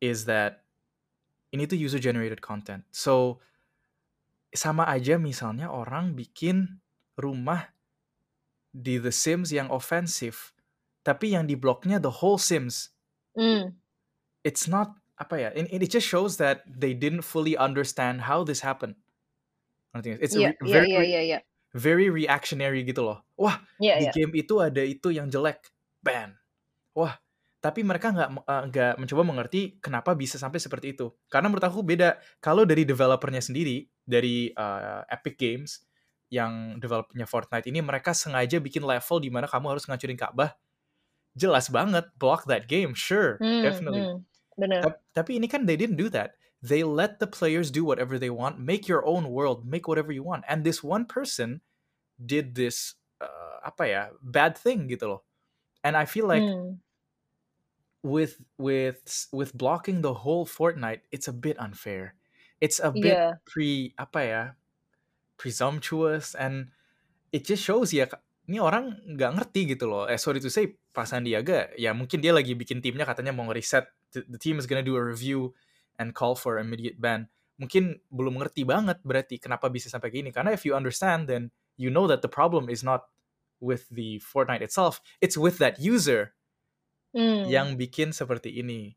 is 0.00 0.24
that 0.26 0.64
you 1.52 1.58
need 1.58 1.70
the 1.70 1.76
user 1.76 1.98
generated 1.98 2.40
content. 2.42 2.84
So, 2.92 3.40
sama 4.52 4.88
aja 4.88 5.16
misalnya 5.20 5.68
orang 5.72 6.16
bikin 6.16 6.80
rumah 7.18 7.72
di 8.72 9.00
The 9.00 9.12
Sims 9.12 9.50
yang 9.50 9.68
offensive, 9.72 10.52
tapi 11.04 11.32
yang 11.34 11.48
di-block-nya 11.48 11.98
the 12.00 12.12
whole 12.22 12.38
Sims. 12.40 12.92
Mmm. 13.36 13.78
It's 14.46 14.66
not 14.70 14.94
apa 15.18 15.34
ya, 15.38 15.48
and 15.54 15.66
it 15.70 15.90
just 15.90 16.06
shows 16.06 16.38
that 16.38 16.62
they 16.66 16.94
didn't 16.94 17.26
fully 17.26 17.58
understand 17.58 18.22
how 18.30 18.46
this 18.46 18.62
happened. 18.62 18.94
It's 19.94 20.36
a 20.36 20.40
Iya 20.40 20.48
re 20.52 20.56
iya 20.62 20.78
very 20.78 20.88
iya 20.88 21.02
iya 21.02 21.20
iya. 21.28 21.38
very 21.74 22.08
reactionary 22.12 22.82
gitu 22.86 23.02
loh. 23.04 23.24
Wah, 23.38 23.60
Iya 23.78 23.94
di 23.98 24.04
iya. 24.04 24.12
game 24.12 24.32
itu 24.38 24.60
ada 24.62 24.82
itu 24.84 25.10
yang 25.14 25.28
jelek, 25.30 25.70
ban. 26.04 26.36
Wah, 26.96 27.16
tapi 27.60 27.82
mereka 27.86 28.12
nggak 28.14 28.30
eee, 28.46 28.62
nggak 28.72 28.92
mencoba 29.02 29.22
mengerti 29.26 29.60
kenapa 29.82 30.14
bisa 30.18 30.36
sampai 30.40 30.58
seperti 30.62 30.94
itu. 30.96 31.12
Karena 31.32 31.48
menurut 31.52 31.66
aku 31.66 31.80
beda, 31.86 32.18
kalau 32.42 32.64
dari 32.68 32.84
developer-nya 32.88 33.42
sendiri, 33.44 33.86
dari, 34.08 34.50
eee, 34.56 35.00
Epic 35.12 35.36
Games, 35.38 35.84
yang 36.32 36.80
develop-nya 36.82 37.24
Fortnite 37.28 37.68
ini 37.70 37.80
mereka 37.84 38.12
sengaja 38.16 38.58
bikin 38.60 38.84
level 38.84 39.20
di 39.22 39.30
mana 39.32 39.46
kamu 39.48 39.76
harus 39.78 39.84
ngancurin 39.88 40.16
Ka'bah, 40.20 40.56
jelas 41.38 41.68
banget 41.72 42.08
block 42.20 42.44
that 42.50 42.66
game, 42.70 42.92
sure, 42.96 43.40
Mmm 43.40 43.62
definitely. 43.64 44.10
mmm. 44.10 44.24
Bener. 44.58 44.84
Tap 44.84 45.02
tapi 45.16 45.38
ini 45.40 45.46
kan 45.50 45.66
they 45.68 45.76
didn't 45.78 45.98
do 46.00 46.08
that. 46.12 46.36
They 46.64 46.82
let 46.86 47.20
the 47.22 47.28
players 47.30 47.70
do 47.72 47.84
whatever 47.86 48.18
they 48.18 48.30
want, 48.32 48.58
make 48.62 48.86
your 48.90 49.04
own 49.06 49.30
world, 49.32 49.64
make 49.68 49.86
whatever 49.90 50.12
you 50.14 50.24
want, 50.26 50.44
and 50.50 50.62
this 50.66 50.82
one 50.84 51.06
person 51.08 51.62
did 52.20 52.54
this, 52.58 52.96
eee, 53.22 53.56
apa 53.66 53.84
ya, 53.88 54.02
bad 54.24 54.54
thing 54.58 54.88
gitu 54.92 55.08
loh. 55.18 55.22
And 55.86 55.96
I 55.98 56.06
feel 56.08 56.26
like 56.28 56.46
Mmm. 56.46 56.80
with 58.04 58.38
with 58.58 59.26
with 59.32 59.54
blocking 59.58 60.02
the 60.02 60.14
whole 60.14 60.46
Fortnite, 60.46 61.02
it's 61.10 61.26
a 61.28 61.32
bit 61.32 61.58
unfair. 61.58 62.17
It's 62.58 62.82
a 62.82 62.90
bit 62.90 63.14
Iya. 63.14 63.38
pre 63.46 63.94
apa 63.94 64.20
ya, 64.26 64.42
presumptuous 65.38 66.34
and 66.34 66.74
it 67.30 67.46
just 67.46 67.62
shows 67.62 67.94
ya, 67.94 68.10
ini 68.50 68.58
orang 68.58 68.98
nggak 69.06 69.30
ngerti 69.38 69.78
gitu 69.78 69.86
loh. 69.86 70.04
Eh, 70.10 70.18
sorry 70.18 70.42
to 70.42 70.50
say, 70.50 70.74
Pak 70.90 71.06
Sandiaga, 71.06 71.70
ya 71.78 71.94
mungkin 71.94 72.18
dia 72.18 72.34
lagi 72.34 72.58
bikin 72.58 72.82
timnya 72.82 73.06
katanya 73.06 73.30
mau 73.30 73.46
nge-reset, 73.46 73.86
the 74.10 74.26
the 74.26 74.40
team 74.40 74.58
is 74.58 74.66
gonna 74.66 74.82
do 74.82 74.98
a 74.98 75.02
review 75.04 75.54
and 76.02 76.10
call 76.18 76.34
for 76.34 76.58
immediate 76.58 76.98
ban. 76.98 77.30
Mungkin 77.58 78.02
belum 78.10 78.38
ngerti 78.42 78.66
banget 78.66 78.98
berarti 79.06 79.38
kenapa 79.38 79.70
bisa 79.70 79.86
sampai 79.90 80.10
gini. 80.10 80.30
Karena 80.34 80.50
if 80.54 80.62
you 80.66 80.74
understand, 80.74 81.26
then 81.30 81.50
you 81.78 81.90
know 81.90 82.06
that 82.10 82.22
the 82.22 82.30
problem 82.30 82.66
is 82.66 82.82
not 82.82 83.10
with 83.62 83.86
the 83.90 84.18
Fortnite 84.22 84.62
itself, 84.62 84.98
it's 85.22 85.34
with 85.38 85.58
that 85.62 85.78
user 85.82 86.34
Mmm. 87.14 87.46
yang 87.50 87.74
bikin 87.74 88.14
seperti 88.14 88.62
ini, 88.62 88.94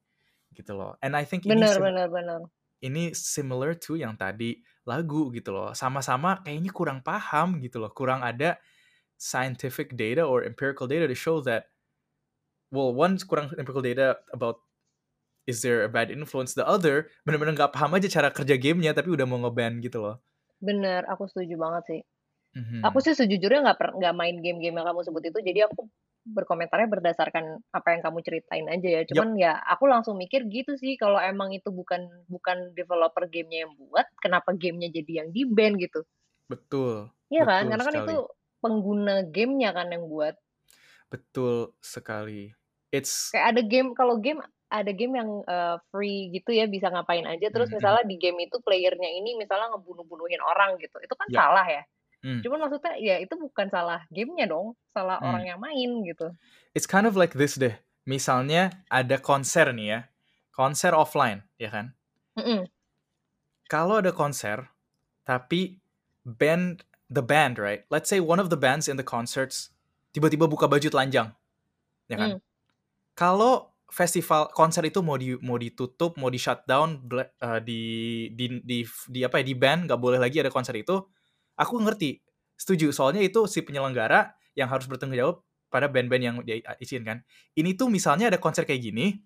gitu 0.54 0.78
loh. 0.78 0.94
And 1.02 1.18
I 1.18 1.26
think 1.26 1.46
Bener 1.46 1.70
sim 1.74 1.82
bener 1.82 2.10
bener. 2.10 2.46
Ini 2.84 3.14
similar 3.16 3.78
to 3.78 3.96
yang 3.98 4.18
tadi, 4.20 4.62
lagu 4.90 5.30
gitu 5.34 5.54
loh. 5.54 5.72
Sama-sama 5.78 6.42
kayaknya 6.46 6.72
kurang 6.74 7.00
paham 7.06 7.62
gitu 7.64 7.78
loh, 7.82 7.92
kurang 7.94 8.22
ada 8.26 8.58
scientific 9.18 9.94
data 9.98 10.26
or 10.26 10.44
empirical 10.46 10.86
data 10.90 11.06
to 11.10 11.16
show 11.18 11.40
that 11.46 11.70
well, 12.72 12.96
one 12.96 13.20
kurang 13.28 13.52
empirical 13.60 13.84
data 13.84 14.16
about 14.32 14.64
is 15.48 15.62
there 15.62 15.84
a 15.84 15.90
bad 15.90 16.12
influence, 16.12 16.54
the 16.56 16.64
other 16.68 17.10
bener-bener 17.28 17.54
nggak 17.58 17.74
paham 17.76 17.92
aja 17.98 18.08
cara 18.08 18.30
kerja 18.32 18.56
game-nya 18.60 18.96
tapi 18.96 19.12
udah 19.12 19.26
mau 19.28 19.40
nge-ban 19.44 19.82
gitu 19.84 20.00
loh. 20.04 20.22
Bener, 20.62 21.02
aku 21.10 21.26
setuju 21.26 21.58
banget 21.58 21.84
sih. 21.90 22.00
Mhm. 22.56 22.92
Aku 22.92 23.00
sih 23.06 23.14
sejujurnya 23.18 23.60
nggak 23.66 23.78
nggak 24.00 24.16
main 24.18 24.38
game-game 24.46 24.76
yang 24.78 24.88
kamu 24.90 25.02
sebut 25.08 25.24
itu, 25.30 25.40
jadi 25.42 25.60
aku 25.70 25.90
berkomentarnya 26.28 26.90
berdasarkan 26.92 27.62
apa 27.74 27.88
yang 27.98 28.02
kamu 28.06 28.20
ceritain 28.26 28.68
aja 28.70 28.88
ya. 29.00 29.04
Cuman 29.10 29.34
ya 29.40 29.58
aku 29.70 29.86
langsung 29.90 30.16
mikir 30.22 30.46
gitu 30.52 30.76
sih, 30.78 30.96
kalau 31.00 31.18
emang 31.22 31.52
itu 31.56 31.70
bukan 31.74 32.06
bukan 32.30 32.74
developer 32.78 33.26
game-nya 33.32 33.66
yang 33.68 33.74
buat, 33.80 34.06
kenapa 34.22 34.54
game-nya 34.58 34.90
jadi 34.94 35.26
yang 35.26 35.30
di-ban 35.34 35.76
gitu. 35.82 36.06
Betul, 36.50 37.12
Iya 37.32 37.44
kan? 37.50 37.64
betul 37.64 37.72
Karena 37.72 37.84
kan 37.88 37.96
sekali. 37.96 38.04
itu 38.04 38.16
pengguna 38.64 39.14
game-nya 39.34 39.70
kan 39.78 39.88
yang 39.94 40.04
buat. 40.12 40.36
Betul 41.12 41.76
sekali. 41.84 42.56
It's 42.96 43.34
Kayak 43.34 43.46
ada 43.56 43.62
game 43.64 43.90
kalau 43.96 44.20
game 44.20 44.44
ada 44.72 44.92
game 44.92 45.14
yang, 45.20 45.30
eee, 45.48 45.76
free 45.92 46.32
gitu 46.36 46.52
ya 46.56 46.68
bisa 46.68 46.88
ngapain 46.92 47.24
aja 47.28 47.48
terus 47.52 47.68
Mhm 47.68 47.76
mhm. 47.76 47.76
misalnya 47.76 48.04
di 48.08 48.16
game 48.20 48.40
itu 48.48 48.60
player-nya 48.64 49.08
ini 49.20 49.36
misalnya 49.40 49.72
ngebunuh-bunuhin 49.76 50.40
orang 50.44 50.76
gitu, 50.84 50.96
itu 51.00 51.16
kan 51.16 51.28
Ya. 51.28 51.40
salah 51.40 51.64
ya. 51.68 51.84
Mmm. 52.24 52.42
Cuman 52.44 52.60
maksudnya 52.66 52.94
ya 52.98 53.16
itu 53.22 53.34
bukan 53.38 53.68
salah 53.70 54.02
game-nya 54.10 54.46
dong, 54.50 54.74
salah 54.96 55.22
Mmm. 55.22 55.28
orang 55.28 55.46
yang 55.50 55.60
main 55.62 55.90
gitu. 56.10 56.34
It's 56.76 56.88
kind 56.88 57.04
of 57.06 57.20
like 57.20 57.36
this 57.36 57.60
deh, 57.60 57.76
misalnya 58.08 58.72
ada 58.88 59.20
konser 59.20 59.76
nih 59.76 59.88
ya, 59.92 60.00
konser 60.56 60.96
offline, 60.96 61.44
ya 61.60 61.68
kan? 61.68 61.92
Mhm. 62.38 62.72
Kalau 63.70 64.02
ada 64.02 64.10
konser, 64.16 64.72
tapi 65.28 65.82
band 66.26 66.86
the 67.12 67.22
band, 67.26 67.60
right? 67.62 67.86
Let's 67.92 68.10
say 68.10 68.22
one 68.24 68.40
of 68.42 68.50
the 68.54 68.60
bands 68.60 68.88
in 68.90 68.98
the 68.98 69.06
concerts 69.08 69.74
tiba-tiba 70.16 70.48
buka 70.50 70.68
baju 70.70 70.88
telanjang, 70.90 71.34
ya 72.12 72.18
kan? 72.20 72.32
Mmm. 72.32 72.42
Kalau 73.18 73.74
festival 73.92 74.50
konser 74.56 74.86
itu 74.88 75.02
mau 75.06 75.18
di 75.20 75.36
mau 75.42 75.58
ditutup, 75.60 76.18
mau 76.20 76.30
di-shutdown, 76.32 77.04
ble 77.06 77.26
eee, 77.42 77.60
di 77.66 77.82
di 78.36 78.46
di 78.66 78.80
di 79.12 79.20
apa 79.26 79.42
ya, 79.42 79.46
di-ban, 79.48 79.86
nggak 79.90 80.00
boleh 80.02 80.20
lagi 80.22 80.42
ada 80.44 80.52
konser 80.54 80.76
itu, 80.80 81.04
aku 81.62 81.78
ngerti, 81.86 82.20
setuju. 82.58 82.90
Soalnya 82.96 83.22
itu 83.22 83.46
si 83.46 83.62
penyelenggara 83.62 84.34
yang 84.58 84.68
harus 84.74 84.90
bertanggung 84.90 85.18
jawab 85.20 85.38
pada 85.72 85.88
band-band 85.88 86.24
yang 86.24 86.36
dia 86.44 86.60
a 86.68 86.74
isiin 86.82 87.06
kan. 87.08 87.22
Ini 87.56 87.78
tuh 87.80 87.88
misalnya 87.94 88.34
ada 88.34 88.40
konser 88.42 88.66
kayak 88.68 88.82
gini, 88.92 89.22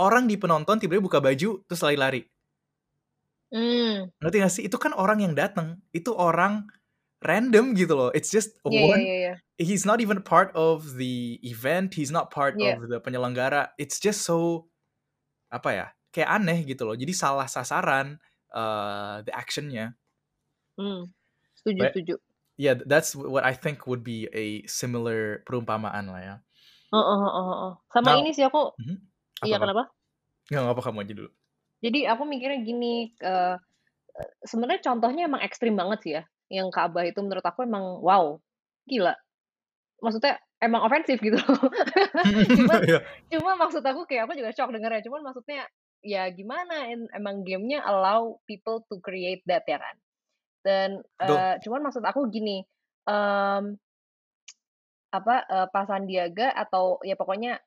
orang 0.00 0.26
di 0.30 0.36
penonton 0.40 0.78
tiba-tiba 0.82 1.04
buka 1.06 1.20
baju 1.22 1.62
terus 1.68 1.82
lari-lari. 1.84 2.26
Mmm. 3.52 4.12
Ngerti 4.20 4.36
nggak 4.42 4.52
sih? 4.52 4.62
Itu 4.68 4.76
kan 4.82 4.92
orang 4.92 5.22
yang 5.24 5.34
dateng, 5.38 5.80
itu 5.94 6.10
orang 6.12 6.66
random 7.24 7.74
gitu 7.78 7.94
loh. 7.98 8.10
It's 8.14 8.30
just 8.32 8.58
iya 8.68 8.80
one 8.84 9.02
iya 9.04 9.14
iya. 9.22 9.34
he's 9.58 9.84
not 9.88 10.00
even 10.02 10.22
part 10.22 10.50
of 10.58 10.96
the 10.98 11.38
event, 11.46 11.94
he's 11.94 12.10
not 12.14 12.30
part 12.34 12.58
Iya. 12.58 12.76
of 12.78 12.88
the 12.90 12.98
penyelenggara. 13.02 13.74
It's 13.80 13.98
just 14.02 14.24
so 14.26 14.68
apa 15.52 15.70
ya, 15.74 15.86
kayak 16.14 16.30
aneh 16.42 16.58
gitu 16.68 16.84
loh. 16.88 16.96
Jadi 16.98 17.12
salah 17.16 17.46
sasaran, 17.50 18.18
eee, 18.52 19.16
the 19.28 19.32
action-nya. 19.34 19.94
Mmm. 20.78 21.10
Setuju 21.58 21.82
But 21.82 21.92
setuju. 21.92 22.14
yeah, 22.58 22.74
that's 22.74 23.14
what 23.14 23.44
I 23.44 23.54
think 23.54 23.86
would 23.86 24.02
be 24.02 24.26
a 24.34 24.66
similar 24.66 25.42
perumpamaan 25.46 26.10
lah 26.10 26.20
ya. 26.22 26.36
Heeh 26.92 27.16
heeh 27.22 27.44
heeh. 27.52 27.72
Sama 27.92 28.10
Now 28.10 28.18
ini 28.20 28.30
sih 28.32 28.44
aku 28.48 28.72
mhm, 28.80 28.96
iya 29.44 29.56
kenapa? 29.62 29.92
Nggak 30.48 30.72
apa, 30.72 30.82
kamu 30.88 30.98
aja 31.04 31.14
dulu. 31.14 31.30
Jadi 31.84 32.10
aku 32.10 32.22
mikirnya 32.26 32.58
gini, 32.66 33.14
e 33.22 33.32
sebenarnya 34.46 34.82
contohnya 34.82 35.22
emang 35.30 35.42
ekstrim 35.46 35.74
banget 35.78 35.98
sih 36.04 36.12
ya, 36.18 36.22
yang 36.50 36.68
Ka'bah 36.74 37.06
itu 37.06 37.18
menurut 37.22 37.44
aku 37.46 37.62
emang 37.66 38.02
wow, 38.02 38.38
gila. 38.90 39.14
Maksudnya 40.02 40.38
emang 40.62 40.82
ofensif 40.86 41.18
gitu 41.22 41.38
loh. 41.44 41.70
Cuman 42.56 42.80
Iya. 42.88 42.98
cuma 43.32 43.52
maksud 43.60 43.82
aku 43.86 44.06
kayak 44.10 44.26
aku 44.30 44.34
juga 44.38 44.50
syok 44.56 44.70
dengernya, 44.74 45.02
cuman 45.06 45.22
maksudnya 45.32 45.62
ya 46.02 46.30
gimana 46.34 46.88
emang 47.14 47.42
game-nya 47.46 47.82
allow 47.86 48.38
people 48.50 48.82
to 48.90 48.98
create 49.02 49.42
that 49.46 49.62
ya 49.68 49.78
kan. 49.78 49.96
Dan, 50.68 50.90
Betul. 51.20 51.48
eee, 51.48 51.54
cuman 51.64 51.80
maksud 51.88 52.04
aku 52.04 52.28
gini, 52.28 52.60
mmm, 53.08 53.64
apa, 55.14 55.36
eee, 55.48 55.66
Pak 55.74 55.84
Sandiaga 55.90 56.48
atau 56.56 57.00
ya 57.06 57.16
pokoknya, 57.20 57.60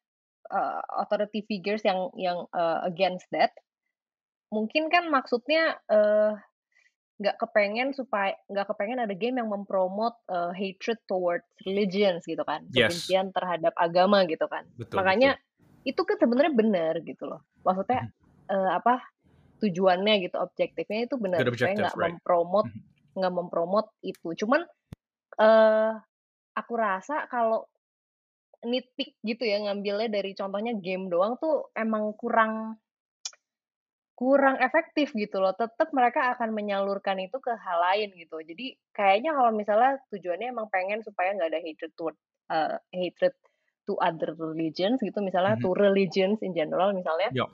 eee, 0.51 0.81
authority 1.01 1.41
figures 1.49 1.83
yang 1.87 2.09
yang, 2.19 2.45
eee, 2.53 2.79
against 2.91 3.27
that, 3.35 3.51
mungkin 4.53 4.89
kan 4.93 5.09
maksudnya, 5.11 5.79
nggak 7.21 7.37
kepengen 7.41 7.93
supaya 7.95 8.35
nggak 8.51 8.67
kepengen 8.75 8.99
ada 9.03 9.15
game 9.17 9.39
yang 9.41 9.49
mempromote, 9.51 10.17
eee, 10.31 10.51
hatred 10.57 10.99
towards 11.09 11.47
religions 11.67 12.25
gitu 12.27 12.41
kan, 12.47 12.67
Yes. 12.69 13.15
kebencian 13.15 13.31
terhadap 13.35 13.73
agama 13.79 14.25
gitu 14.29 14.45
kan. 14.51 14.65
Betul 14.77 15.03
betul. 15.05 15.31
Makanya 15.31 15.37
itu 15.87 16.01
kan 16.07 16.17
sebenarnya 16.21 16.53
bener 16.57 16.95
gitu 17.07 17.25
loh. 17.29 17.41
Maksudnya, 17.67 18.01
Mhm. 18.01 18.11
eee, 18.51 18.71
apa, 18.79 19.01
tujuannya 19.63 20.15
gitu, 20.29 20.37
objektifnya 20.41 21.07
itu 21.09 21.15
Good 21.35 21.47
supaya 21.49 21.73
nggak 21.79 21.97
right. 21.97 22.17
mempromote 22.21 22.61
Mhm. 22.63 22.90
Nggak 23.17 23.33
mempromote 23.35 23.91
itu. 24.05 24.33
Cuman, 24.45 24.61
eee, 25.39 25.91
aku 26.57 26.73
rasa 26.77 27.27
kalau 27.31 27.67
nitpick 28.65 29.17
gitu 29.25 29.43
ya, 29.47 29.57
ngambilnya 29.63 30.09
dari 30.11 30.33
contohnya 30.37 30.73
game 30.79 31.09
doang 31.13 31.37
tuh 31.41 31.69
emang 31.77 32.13
kurang 32.19 32.77
kurang 34.19 34.57
efektif 34.61 35.11
gitu 35.17 35.41
loh. 35.41 35.53
Tetep 35.57 35.89
mereka 35.95 36.35
akan 36.37 36.53
menyalurkan 36.53 37.17
itu 37.23 37.37
ke 37.41 37.53
hal 37.57 37.79
lain 37.81 38.13
gitu. 38.19 38.37
Jadi 38.43 38.77
kayaknya 38.93 39.33
kalau 39.33 39.51
misalnya 39.55 39.97
tujuannya 40.13 40.47
emang 40.53 40.67
pengen 40.69 41.01
supaya 41.01 41.33
nggak 41.35 41.49
ada 41.51 41.61
hatred 41.63 41.91
toward 41.97 42.17
eee, 42.53 42.77
hatred 42.93 43.33
to 43.89 43.97
other 43.97 44.37
religions 44.37 45.01
gitu, 45.01 45.17
misalnya 45.25 45.57
Mhm. 45.57 45.65
to 45.65 45.73
religions 45.73 46.39
in 46.45 46.53
general 46.53 46.93
misalnya, 46.93 47.31
Yok. 47.31 47.51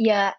ya 0.00 0.34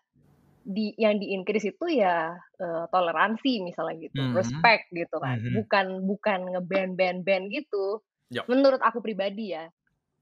di 0.66 0.92
yang 0.98 1.22
di-increase 1.22 1.70
itu 1.78 1.86
ya, 2.02 2.34
eee, 2.60 2.84
toleransi 2.94 3.62
misalnya 3.64 3.96
gitu, 4.10 4.22
Mhm. 4.22 4.34
respect 4.34 4.90
gitu 4.94 5.18
kan, 5.22 5.38
Mhm. 5.38 5.54
bukan 5.54 5.86
bukan 6.10 6.40
nge-ban 6.58 6.90
ban 7.00 7.18
ban 7.28 7.44
gitu. 7.54 8.02
Yok. 8.32 8.48
Menurut 8.50 8.82
aku 8.82 9.00
pribadi 9.06 9.54
ya. 9.56 9.70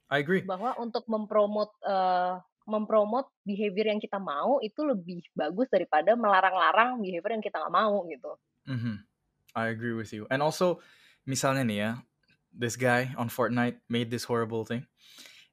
I 0.09 0.19
agree. 0.19 0.49
Bahwa 0.49 0.75
untuk 0.81 1.05
mempromote, 1.11 1.73
eee, 1.85 2.35
mempromote 2.67 3.29
behavior 3.47 3.87
yang 3.95 4.01
kita 4.03 4.19
mau 4.23 4.59
itu 4.63 4.81
lebih 4.87 5.23
bagus 5.35 5.67
daripada 5.71 6.15
melarang-larang 6.19 6.99
behavior 7.03 7.33
yang 7.39 7.43
kita 7.45 7.59
nggak 7.63 7.75
mau 7.75 8.03
gitu. 8.11 8.37
Mhm. 8.67 9.03
I 9.55 9.67
agree 9.69 9.93
with 9.93 10.13
you. 10.13 10.27
And 10.31 10.41
also, 10.43 10.81
misalnya 11.27 11.63
nih 11.67 11.79
ya, 11.79 11.91
this 12.53 12.75
guy 12.79 13.11
on 13.19 13.29
Fortnite 13.31 13.81
made 13.89 14.11
this 14.11 14.25
horrible 14.27 14.65
thing, 14.67 14.87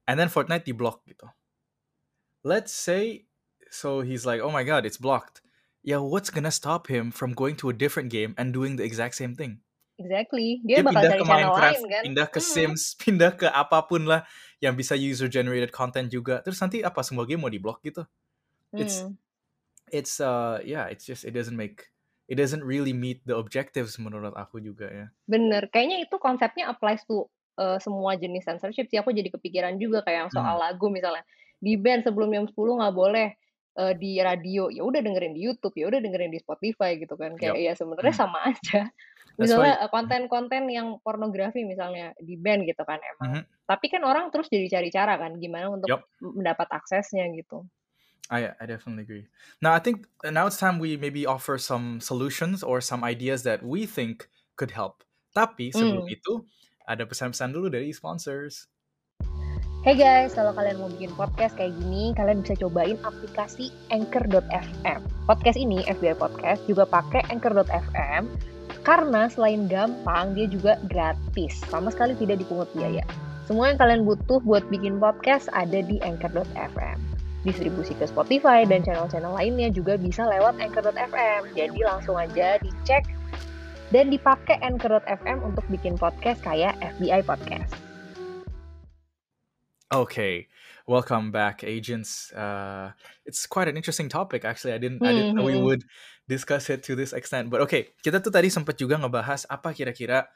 and 0.08 0.18
then 0.20 0.28
Fortnite 0.32 0.64
di-block 0.66 1.04
gitu. 1.08 1.28
Let's 2.44 2.72
say, 2.72 3.28
so 3.70 4.00
he's 4.02 4.26
like, 4.26 4.40
"Oh 4.42 4.50
my 4.52 4.64
god, 4.64 4.84
it's 4.86 4.98
blocked." 5.00 5.40
Ya, 5.82 6.02
what's 6.02 6.28
gonna 6.30 6.52
stop 6.52 6.88
him 6.92 7.10
from 7.10 7.32
going 7.32 7.56
to 7.64 7.70
a 7.70 7.76
different 7.76 8.10
game 8.12 8.34
and 8.36 8.52
doing 8.52 8.76
the 8.76 8.84
exact 8.84 9.14
same 9.16 9.34
thing? 9.34 9.62
Exactly, 10.00 10.64
dia 10.64 10.80
Dia 10.80 10.84
bakal 10.86 11.02
pindah 11.04 11.12
ke 11.18 11.24
Minecraft, 11.26 11.82
lain 11.82 11.82
kan. 11.92 12.04
pindah 12.06 12.26
ke 12.30 12.40
Mhm. 12.40 12.46
Sims, 12.52 12.82
pindah 13.02 13.32
ke 13.34 13.46
apa 13.50 13.78
pun 13.90 14.06
lah 14.06 14.22
yang 14.62 14.74
bisa 14.78 14.94
user 14.94 15.26
generated 15.26 15.72
content 15.74 16.08
juga. 16.12 16.40
Terus 16.44 16.58
nanti 16.62 16.78
apa 16.86 17.02
semua 17.02 17.26
game 17.26 17.42
mau 17.42 17.50
di-block 17.52 17.82
gitu? 17.82 18.06
It's 18.78 19.04
Mmm. 19.04 19.16
it's, 19.90 20.20
uh, 20.22 20.60
yeah, 20.64 20.86
it's 20.90 21.04
just 21.06 21.24
it 21.26 21.32
doesn't 21.34 21.56
make 21.58 21.90
it 22.30 22.36
doesn't 22.38 22.64
really 22.64 22.94
meet 22.94 23.22
the 23.26 23.36
objectives 23.36 23.98
menurut 24.00 24.34
aku 24.38 24.62
juga 24.62 24.88
ya. 24.90 25.06
Bener, 25.30 25.70
kayaknya 25.70 26.02
itu 26.06 26.16
konsepnya 26.18 26.70
applies 26.72 27.02
to, 27.06 27.28
eee, 27.60 27.78
semua 27.82 28.18
jenis 28.18 28.44
censorship 28.46 28.86
sih. 28.90 28.98
Aku 28.98 29.14
jadi 29.14 29.30
kepikiran 29.30 29.78
juga 29.78 30.02
kayak 30.02 30.26
yang 30.26 30.32
soal 30.32 30.56
Mmm. 30.56 30.60
lagu 30.60 30.90
misalnya, 30.90 31.22
di-ban 31.62 32.02
sebelum 32.02 32.32
jam 32.34 32.44
10 32.50 32.74
nggak 32.80 32.94
boleh, 32.96 33.28
eee, 33.78 33.94
di 33.98 34.12
radio, 34.22 34.70
ya 34.72 34.82
udah 34.86 35.00
dengerin 35.04 35.34
di 35.36 35.42
YouTube, 35.46 35.74
ya 35.78 35.86
udah 35.90 36.00
dengerin 36.02 36.32
di 36.34 36.40
Spotify 36.42 36.96
gitu 36.98 37.14
kan. 37.20 37.34
Kayak 37.38 37.54
Yup. 37.54 37.60
ya 37.60 37.72
sebenarnya 37.78 38.14
Mhm. 38.14 38.20
sama 38.26 38.38
aja. 38.50 38.90
Misalnya, 39.40 39.80
eee, 39.84 39.90
konten-konten 39.94 40.66
yang 40.72 40.98
pornografi 41.04 41.62
misalnya 41.66 42.12
di-ban 42.20 42.64
gitu 42.68 42.82
kan 42.86 43.00
emang. 43.02 43.30
Mhm. 43.30 43.46
Tapi 43.70 43.86
kan 43.92 44.02
orang 44.06 44.30
terus 44.34 44.50
jadi 44.52 44.66
cari 44.80 44.90
cara 44.94 45.14
kan 45.20 45.38
gimana 45.40 45.70
untuk 45.72 45.90
Yup. 45.90 46.04
m 46.22 46.40
mendapat 46.42 46.68
aksesnya 46.74 47.26
gitu. 47.36 47.70
I 48.30 48.52
I 48.60 48.66
definitely 48.66 49.02
agree. 49.02 49.26
Now 49.60 49.72
I 49.74 49.78
think 49.80 50.06
now 50.24 50.46
it's 50.46 50.56
time 50.58 50.78
we 50.78 50.96
maybe 50.96 51.26
offer 51.26 51.58
some 51.58 52.00
solutions 52.00 52.62
or 52.62 52.80
some 52.80 53.02
ideas 53.04 53.42
that 53.42 53.62
we 53.62 53.86
think 53.86 54.28
could 54.56 54.70
help. 54.70 55.02
Tapi 55.34 55.70
sebelum 55.74 56.02
Mmm. 56.02 56.10
itu, 56.10 56.46
ada 56.86 57.06
pesan-pesan 57.06 57.50
dulu 57.54 57.70
dari 57.70 57.90
sponsors. 57.94 58.66
Hey 59.80 59.96
guys, 59.96 60.36
kalau 60.36 60.52
kalian 60.52 60.76
mau 60.76 60.92
bikin 60.92 61.08
podcast 61.16 61.56
kayak 61.56 61.72
gini, 61.80 62.12
kalian 62.12 62.44
bisa 62.44 62.52
cobain 62.60 63.00
aplikasi 63.00 63.72
Anchor.fm. 63.88 65.00
Podcast 65.24 65.56
ini, 65.56 65.80
FBI 65.88 66.20
Podcast, 66.20 66.60
juga 66.68 66.84
pakai 66.84 67.24
Anchor.fm 67.32 68.28
karena 68.84 69.32
selain 69.32 69.72
gampang, 69.72 70.36
dia 70.36 70.44
juga 70.52 70.76
gratis. 70.84 71.64
Sama 71.72 71.88
sekali 71.88 72.12
tidak 72.20 72.44
dipungut 72.44 72.68
biaya. 72.76 73.00
Semua 73.48 73.72
yang 73.72 73.80
kalian 73.80 74.04
butuh 74.04 74.44
buat 74.44 74.68
bikin 74.68 75.00
podcast 75.00 75.48
ada 75.56 75.80
di 75.80 75.96
Anchor.fm. 76.04 77.00
Distribusi 77.48 77.96
ke 77.96 78.04
Spotify 78.04 78.68
dan 78.68 78.84
channel-channel 78.84 79.32
lainnya 79.32 79.72
juga 79.72 79.96
bisa 79.96 80.28
lewat 80.28 80.60
Anchor.fm. 80.60 81.56
Jadi 81.56 81.80
langsung 81.88 82.20
aja 82.20 82.60
dicek 82.60 83.08
dan 83.96 84.12
dipakai 84.12 84.60
Anchor.fm 84.60 85.40
untuk 85.40 85.64
bikin 85.72 85.96
podcast 85.96 86.44
kayak 86.44 86.76
FBI 87.00 87.24
Podcast. 87.24 87.89
Okay, 89.92 90.46
welcome 90.86 91.32
back, 91.32 91.64
agents. 91.64 92.30
Uh, 92.30 92.92
it's 93.26 93.44
quite 93.44 93.66
an 93.66 93.76
interesting 93.76 94.08
topic. 94.08 94.44
Actually, 94.44 94.74
I 94.74 94.78
didn't 94.78 95.02
I 95.02 95.10
didn't 95.10 95.34
know 95.34 95.42
we 95.42 95.54
mhm. 95.54 95.64
would 95.64 95.82
discuss 96.28 96.70
it 96.70 96.84
to 96.84 96.94
this 96.94 97.12
extent. 97.12 97.50
But 97.50 97.60
okay, 97.66 97.90
kita 98.06 98.22
tuh 98.22 98.30
tadi 98.30 98.54
sempat 98.54 98.78
juga 98.78 99.02
ngebahas 99.02 99.50
apa 99.50 99.74
kira-kira 99.74 100.30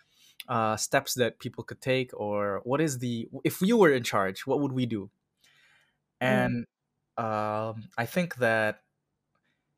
uh, 0.50 0.74
steps 0.74 1.14
that 1.22 1.38
people 1.38 1.62
could 1.62 1.78
take, 1.78 2.10
or 2.18 2.66
what 2.66 2.82
is 2.82 2.98
the 2.98 3.30
if 3.46 3.62
you 3.62 3.78
were 3.78 3.94
in 3.94 4.02
charge, 4.02 4.42
what 4.42 4.58
would 4.58 4.74
we 4.74 4.90
do? 4.90 5.06
Mmm. 6.18 6.26
And 6.26 6.54
um, 7.14 7.86
I 7.94 8.10
think 8.10 8.42
that 8.42 8.82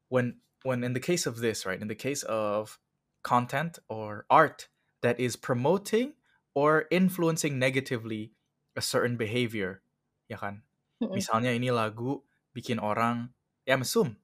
when 0.08 0.40
when 0.64 0.88
in 0.88 0.96
the 0.96 1.04
case 1.04 1.28
of 1.28 1.44
this, 1.44 1.68
right, 1.68 1.76
in 1.76 1.92
the 1.92 1.98
case 1.98 2.24
of 2.24 2.80
content 3.20 3.76
or 3.92 4.24
art 4.32 4.72
that 5.04 5.20
is 5.20 5.36
promoting 5.36 6.16
or 6.56 6.88
influencing 6.88 7.60
negatively 7.60 8.32
a 8.76 8.82
certain 8.84 9.16
behavior, 9.16 9.82
ya 10.30 10.36
kan? 10.38 10.62
Mhm. 11.00 11.16
Misalnya 11.16 11.52
ini 11.56 11.72
lagu 11.72 12.22
bikin 12.56 12.78
orang 12.80 13.32
ya 13.66 13.76
mesum. 13.80 14.16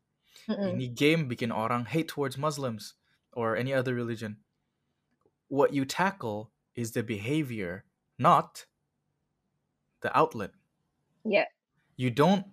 Mhm. 0.49 0.83
Ini 0.83 0.93
game 0.95 1.23
bikin 1.31 1.51
orang 1.55 1.87
hate 1.91 2.09
towards 2.11 2.39
Muslims 2.39 2.95
or 3.33 3.57
any 3.57 3.73
other 3.75 3.95
religion. 3.97 4.43
What 5.47 5.73
you 5.73 5.85
tackle 5.85 6.51
is 6.75 6.93
the 6.93 7.05
behavior, 7.05 7.85
not 8.19 8.67
the 10.03 10.15
outlet. 10.17 10.53
Ya, 11.25 11.47
You 11.97 12.11
don't 12.11 12.45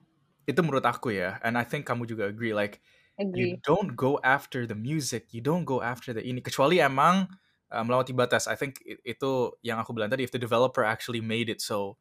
itu 0.49 0.59
menurut 0.65 0.83
aku 0.87 1.13
ya, 1.13 1.37
and 1.45 1.55
I 1.55 1.63
think 1.63 1.85
kamu 1.87 2.09
juga 2.09 2.25
agree 2.27 2.51
like 2.57 2.81
you 3.31 3.53
don't 3.61 3.93
go 3.93 4.17
after 4.25 4.65
the 4.65 4.73
music, 4.77 5.29
you 5.31 5.41
don't 5.45 5.63
go 5.67 5.79
after 5.85 6.09
the 6.11 6.25
ini 6.25 6.41
kecuali 6.41 6.81
emang 6.81 7.29
uh, 7.71 7.83
melewati 7.83 8.13
batas. 8.13 8.47
I 8.49 8.55
think 8.55 8.81
itu 8.85 9.31
yang 9.61 9.79
aku 9.79 9.93
bilang 9.93 10.09
tadi 10.09 10.25
if 10.25 10.33
the 10.33 10.41
developer 10.41 10.83
actually 10.83 11.21
made 11.21 11.49
it 11.49 11.61
so 11.61 11.97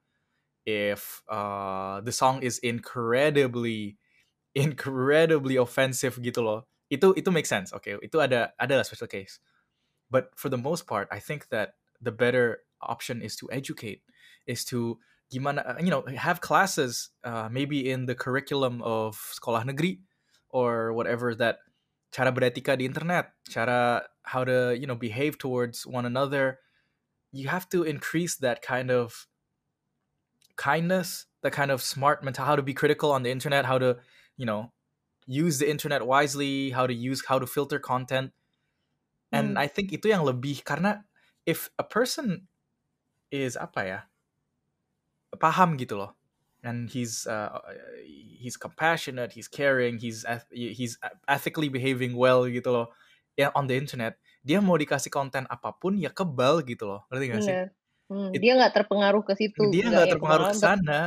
if 0.68 1.22
uh, 1.28 2.00
the 2.04 2.12
song 2.12 2.42
is 2.44 2.59
incredibly 2.61 3.96
incredibly 4.54 5.57
offensive 5.57 6.20
gitu 6.20 6.44
loh. 6.44 6.68
Itu 6.88 7.12
itu 7.16 7.28
make 7.28 7.46
sense. 7.46 7.72
Oke, 7.76 8.00
itu 8.00 8.16
ada 8.20 8.52
ada 8.57 8.81
lah 8.81 8.85
special 8.85 9.09
case. 9.09 9.40
But 10.09 10.33
for 10.40 10.48
the 10.48 10.61
most 10.61 10.88
part, 10.88 11.09
I 11.12 11.20
think 11.20 11.52
that 11.52 11.76
the 12.00 12.12
better 12.12 12.64
option 12.81 13.20
is 13.20 13.37
to 13.44 13.48
educate, 13.52 14.00
is 14.48 14.64
to 14.72 14.96
gimana 15.28 15.61
uh, 15.64 15.76
you 15.81 15.92
know 15.92 16.04
have 16.16 16.40
classes 16.40 17.11
uh, 17.24 17.48
maybe 17.52 17.88
in 17.88 18.09
the 18.09 18.16
curriculum 18.16 18.81
of 18.81 19.20
sekolah 19.37 19.64
negeri 19.64 20.00
or 20.48 20.92
whatever 20.96 21.35
that 21.37 21.61
cara 22.12 22.33
beretika 22.33 22.77
di 22.79 22.85
internet, 22.85 23.33
cara 23.53 24.09
how 24.25 24.44
to 24.44 24.75
you 24.77 24.87
know 24.87 24.97
behave 24.97 25.38
towards 25.38 25.87
one 25.87 26.07
another. 26.07 26.61
You 27.33 27.49
have 27.49 27.68
to 27.71 27.85
increase 27.85 28.37
that 28.40 28.62
kind 28.62 28.90
of 28.90 29.29
kindness, 30.57 31.27
that 31.42 31.53
kind 31.53 31.71
of 31.71 31.83
smart 31.83 32.25
mental, 32.25 32.44
how 32.44 32.57
to 32.57 32.62
be 32.62 32.75
critical 32.75 33.12
on 33.12 33.23
the 33.23 33.31
internet, 33.31 33.64
how 33.64 33.79
to 33.79 33.99
you 34.37 34.47
know 34.47 34.73
use 35.27 35.59
the 35.59 35.71
internet 35.71 36.07
wisely, 36.07 36.71
how 36.71 36.87
to 36.87 36.94
use 36.94 37.25
how 37.27 37.38
to 37.38 37.47
filter 37.47 37.79
content. 37.79 38.33
And 39.33 39.57
Hmm. 39.57 39.61
I 39.61 39.68
think 39.68 39.92
itu 39.92 40.09
yang 40.09 40.25
lebih 40.25 40.64
karena 40.64 41.05
if 41.44 41.68
a 41.79 41.85
person 41.85 42.49
is 43.31 43.57
apa 43.61 43.81
ya 43.85 44.01
paham 45.38 45.77
gitu 45.79 45.94
loh, 46.01 46.17
and 46.68 46.92
he's 46.92 47.24
uh, 47.24 47.48
he's 48.42 48.57
compassionate, 48.61 49.33
he's 49.37 49.48
caring, 49.48 49.98
he's 50.04 50.24
eth- 50.28 50.50
he's 50.52 50.98
ethically 51.28 51.68
behaving 51.72 52.12
well 52.20 52.44
gitu 52.48 52.68
loh, 52.68 52.87
ya 53.40 53.48
on 53.57 53.66
the 53.70 53.76
internet, 53.76 54.20
dia 54.44 54.61
mau 54.61 54.76
dikasih 54.76 55.09
konten 55.12 55.44
apa 55.48 55.72
pun 55.81 55.96
ya 55.96 56.11
kebal 56.12 56.61
gitu 56.68 56.85
loh, 56.90 57.00
ngerti 57.11 57.24
gak 57.33 57.44
sih? 57.48 57.59
Hmm, 58.11 58.31
It- 58.37 58.42
dia 58.42 58.52
nggak 58.57 58.74
terpengaruh 58.76 59.22
ke 59.28 59.35
situ, 59.40 59.66
dia 59.72 59.85
nggak 59.92 60.09
terpengaruh 60.12 60.46
ke 60.50 60.57
sana. 60.62 61.00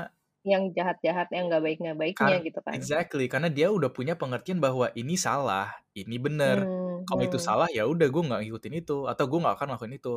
yang 0.52 0.64
jahat-jahat, 0.78 1.28
yang 1.36 1.46
nggak 1.50 1.64
baik 1.66 1.78
nggak 1.84 2.00
baiknya 2.02 2.36
Kar- 2.36 2.46
gitu 2.48 2.60
kan. 2.68 2.80
exactly, 2.80 3.26
karena 3.32 3.48
dia 3.52 3.68
udah 3.72 3.90
punya 3.92 4.14
pengertian 4.20 4.60
bahwa 4.60 4.92
ini 5.00 5.16
salah, 5.20 5.72
ini 5.96 6.16
bener. 6.20 6.68
Hmm, 6.68 7.06
Kalau 7.08 7.24
itu 7.28 7.38
hmm. 7.38 7.48
salah 7.48 7.68
ya 7.72 7.84
udah 7.90 8.08
gue 8.14 8.24
nggak 8.28 8.42
ngikutin 8.48 8.74
itu 8.84 8.98
atau 9.12 9.24
gue 9.28 9.40
nggak 9.42 9.56
akan 9.60 9.68
lakuin 9.76 9.96
itu. 10.00 10.14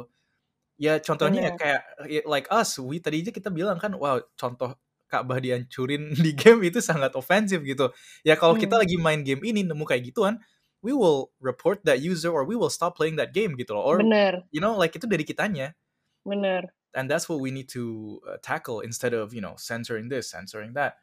Ya 0.80 0.98
contohnya 1.02 1.40
ya 1.48 1.52
Bener. 1.52 1.60
kayak 1.60 1.82
ya, 2.10 2.20
like 2.28 2.48
us, 2.52 2.78
we 2.82 2.98
tadi 3.02 3.22
aja 3.24 3.32
kita 3.34 3.50
bilang 3.54 3.78
kan, 3.82 3.92
wow 3.98 4.18
contoh 4.40 4.74
Ka'bah 5.14 5.38
dihancurin 5.38 6.10
di 6.26 6.34
game 6.34 6.66
itu 6.66 6.82
sangat 6.82 7.14
ofensif 7.14 7.62
gitu. 7.62 7.94
Ya 8.26 8.34
kalau 8.34 8.58
kita 8.58 8.74
Hmm. 8.74 8.82
lagi 8.82 8.98
main 8.98 9.22
game 9.22 9.38
ini 9.46 9.62
nemu 9.62 9.86
kayak 9.86 10.10
gituan, 10.10 10.42
we 10.82 10.90
will 10.90 11.30
report 11.38 11.86
that 11.86 12.02
user 12.02 12.34
or 12.34 12.42
we 12.42 12.58
will 12.58 12.72
stop 12.72 12.98
playing 12.98 13.14
that 13.14 13.30
game 13.30 13.54
gitu 13.54 13.78
loh. 13.78 13.86
Or 13.86 14.02
Bener, 14.02 14.42
you 14.50 14.58
know 14.58 14.74
like 14.74 14.98
itu 14.98 15.06
dari 15.06 15.22
kitanya. 15.22 15.78
bener. 16.26 16.74
And 16.94 17.10
that's 17.10 17.26
what 17.26 17.42
we 17.42 17.50
need 17.50 17.66
to 17.74 18.18
uh, 18.26 18.38
tackle 18.42 18.78
instead 18.82 19.14
of 19.14 19.30
you 19.34 19.42
know 19.42 19.54
censoring 19.58 20.10
this, 20.10 20.30
censoring 20.34 20.74
that. 20.74 20.98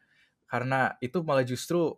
Karena 0.48 0.96
itu 1.00 1.24
malah 1.24 1.44
justru 1.48 1.96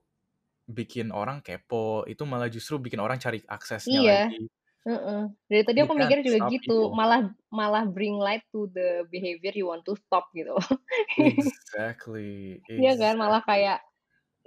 bikin 0.70 1.12
orang 1.12 1.42
kepo, 1.44 2.06
itu 2.08 2.22
malah 2.24 2.48
justru 2.48 2.80
bikin 2.80 2.98
orang 3.02 3.18
cari 3.20 3.42
aksesnya 3.46 4.00
Iya. 4.00 4.18
lagi. 4.30 4.48
Heeh. 4.86 5.32
Dari 5.48 5.62
tadi 5.64 5.80
You 5.80 5.88
aku 5.88 5.96
mikir 5.96 6.20
juga 6.20 6.44
gitu, 6.44 6.92
people. 6.92 6.92
malah 6.92 7.32
malah 7.48 7.88
bring 7.88 8.20
light 8.20 8.44
to 8.52 8.68
the 8.76 9.08
behavior 9.08 9.48
you 9.56 9.64
want 9.64 9.80
to 9.88 9.96
stop 9.96 10.28
gitu. 10.36 10.52
Exactly. 11.16 12.62
Iya 12.80 12.92
kan, 12.98 13.14
malah 13.22 13.42
Exactly. 13.46 13.46
kayak 13.46 13.78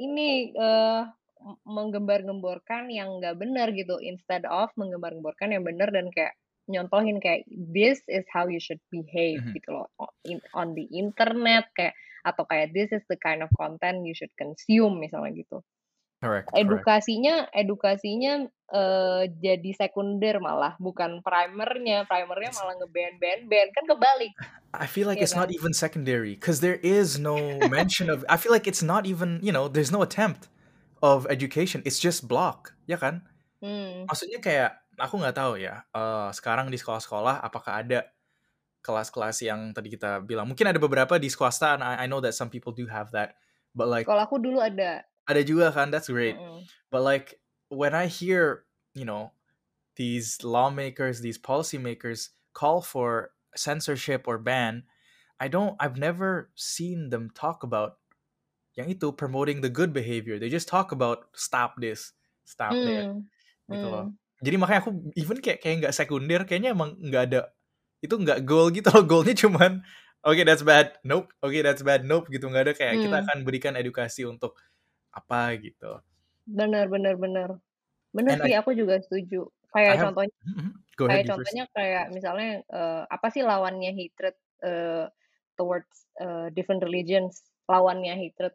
ini 0.02 0.52
eh 0.56 1.02
m- 1.44 1.62
menggembar-gemborkan 1.68 2.90
yang 2.92 3.20
nggak 3.22 3.38
benar 3.42 3.68
gitu, 3.76 3.98
instead 4.02 4.44
of 4.50 4.70
menggembar-gemborkan 4.80 5.54
yang 5.56 5.64
benar 5.68 5.90
dan 5.94 6.10
kayak 6.16 6.36
nyontohin 6.72 7.20
kayak 7.24 7.46
this 7.76 8.02
is 8.10 8.26
how 8.34 8.46
you 8.50 8.60
should 8.60 8.82
behave 8.94 9.40
Mhm. 9.40 9.58
gitu 9.58 9.70
loh 9.76 9.88
in- 10.28 10.44
on 10.56 10.74
the 10.78 10.86
internet 10.92 11.68
kayak 11.78 11.96
atau 12.28 12.44
kayak 12.50 12.72
this 12.76 12.90
is 12.96 13.04
the 13.12 13.18
kind 13.22 13.42
of 13.46 13.50
content 13.60 14.04
you 14.08 14.16
should 14.18 14.32
consume 14.40 15.00
misalnya 15.02 15.32
gitu. 15.44 15.64
Correct. 16.18 16.50
Correct. 16.50 16.58
Edukasinya 16.66 17.36
edukasinya 17.54 18.34
eh 18.68 19.24
jadi 19.40 19.72
sekunder 19.78 20.44
malah 20.44 20.76
bukan 20.82 21.24
primernya, 21.24 22.04
primernya 22.04 22.52
malah 22.58 22.76
nge-ban 22.84 23.14
ban 23.22 23.40
ban 23.48 23.68
kan 23.72 23.86
kebalik. 23.86 24.34
I 24.76 24.90
feel 24.90 25.08
like 25.08 25.22
Iya 25.22 25.30
it's 25.30 25.38
not 25.38 25.48
kan? 25.54 25.56
even 25.56 25.72
secondary 25.78 26.36
because 26.36 26.60
there 26.60 26.82
is 26.82 27.16
no 27.22 27.38
mention 27.70 28.10
of. 28.12 28.26
I 28.28 28.36
feel 28.36 28.52
like 28.52 28.66
it's 28.68 28.84
not 28.84 29.06
even 29.08 29.40
you 29.46 29.54
know 29.54 29.70
there's 29.72 29.94
no 29.94 30.02
attempt 30.04 30.50
of 31.06 31.30
education. 31.30 31.86
It's 31.86 32.02
just 32.02 32.26
block, 32.26 32.74
ya 32.90 32.98
kan? 32.98 33.24
Hmm. 33.62 34.10
Maksudnya 34.10 34.42
kayak 34.42 34.72
aku 34.98 35.22
nggak 35.22 35.38
tahu 35.38 35.62
ya. 35.62 35.86
eh, 35.94 36.30
sekarang 36.34 36.74
di 36.74 36.78
sekolah-sekolah 36.82 37.46
apakah 37.46 37.86
ada 37.86 38.10
kelas-kelas 38.82 39.38
yang 39.46 39.72
tadi 39.72 39.94
kita 39.94 40.20
bilang? 40.26 40.50
Mungkin 40.50 40.66
ada 40.74 40.80
beberapa 40.82 41.22
di 41.22 41.30
swasta. 41.30 41.78
And 41.78 41.86
I, 41.86 42.04
I 42.04 42.08
know 42.10 42.20
that 42.26 42.34
some 42.34 42.50
people 42.50 42.74
do 42.74 42.90
have 42.90 43.14
that, 43.14 43.38
but 43.78 43.86
like 43.88 44.10
Kalau 44.10 44.26
aku 44.26 44.42
dulu 44.42 44.60
ada. 44.60 45.06
Ada 45.28 45.42
juga 45.44 45.72
kan. 45.76 45.92
That's 45.92 46.10
great. 46.10 46.36
Mm-mm. 46.36 46.68
But 46.92 47.04
like 47.04 47.40
when 47.70 47.94
I 47.96 48.08
hear, 48.08 48.66
you 48.96 49.06
know, 49.06 49.32
these 49.98 50.44
lawmakers, 50.44 51.22
these 51.22 51.38
policymakers 51.40 52.30
call 52.54 52.82
for 52.82 53.32
censorship 53.56 54.28
or 54.28 54.38
ban, 54.40 54.84
I 55.40 55.48
don't 55.50 55.76
I've 55.80 55.98
never 55.98 56.52
seen 56.56 57.10
them 57.10 57.32
talk 57.36 57.64
about 57.64 58.00
yang 58.78 58.88
itu 58.94 59.10
promoting 59.16 59.62
the 59.66 59.72
good 59.74 59.92
behavior. 59.94 60.38
They 60.40 60.50
just 60.54 60.70
talk 60.70 60.92
about 60.94 61.34
stop 61.34 61.80
this, 61.82 62.14
stop 62.46 62.86
that 62.86 63.10
Hmm. 63.10 63.28
gitu 63.72 63.88
loh. 63.90 64.08
Hmm. 64.08 64.18
Jadi 64.44 64.56
makanya 64.62 64.82
aku 64.86 64.92
even 65.18 65.40
kayak 65.42 65.60
kayak 65.64 65.76
nggak 65.86 65.96
sekunder, 65.98 66.42
kayaknya 66.48 66.74
emang 66.78 66.98
nggak 67.02 67.24
ada 67.34 67.40
itu 68.04 68.16
nggak 68.18 68.46
goal 68.48 68.70
gitu 68.74 68.90
loh. 68.94 69.04
Goalnya 69.10 69.36
cuman 69.38 69.82
oke 70.26 70.42
that's 70.48 70.64
bad, 70.66 70.98
nope, 71.08 71.32
oke 71.46 71.58
that's 71.66 71.84
bad, 71.86 72.06
nope 72.08 72.30
gitu 72.34 72.46
nggak 72.52 72.64
ada 72.72 72.74
kayak 72.78 72.98
kita 73.04 73.16
Hmm. 73.16 73.26
akan 73.26 73.44
berikan 73.48 73.74
edukasi 73.80 74.26
untuk 74.30 74.58
apa 75.20 75.42
gitu. 75.66 76.00
Bener 76.48 76.88
bener. 76.92 77.50
Bener 78.16 78.36
And 78.36 78.44
sih 78.44 78.54
I 78.54 78.60
aku 78.60 78.72
juga 78.76 79.00
setuju. 79.04 79.48
Kayak 79.76 79.96
have 79.98 80.08
contohnya 80.08 80.36
Mhm, 80.48 80.72
go 80.96 81.06
ahead 81.08 81.20
kayak 81.20 81.26
you 81.26 81.32
first. 81.36 81.52
contohnya 81.52 81.66
kayak 81.76 82.06
misalnya 82.16 82.50
eh, 82.72 83.04
apa 83.16 83.28
sih 83.34 83.44
lawannya 83.44 83.92
hatred 83.96 84.36
eh, 84.64 85.06
towards 85.60 86.08
eh, 86.24 86.48
different 86.56 86.82
religions? 86.88 87.44
Lawannya 87.72 88.16
hatred 88.16 88.54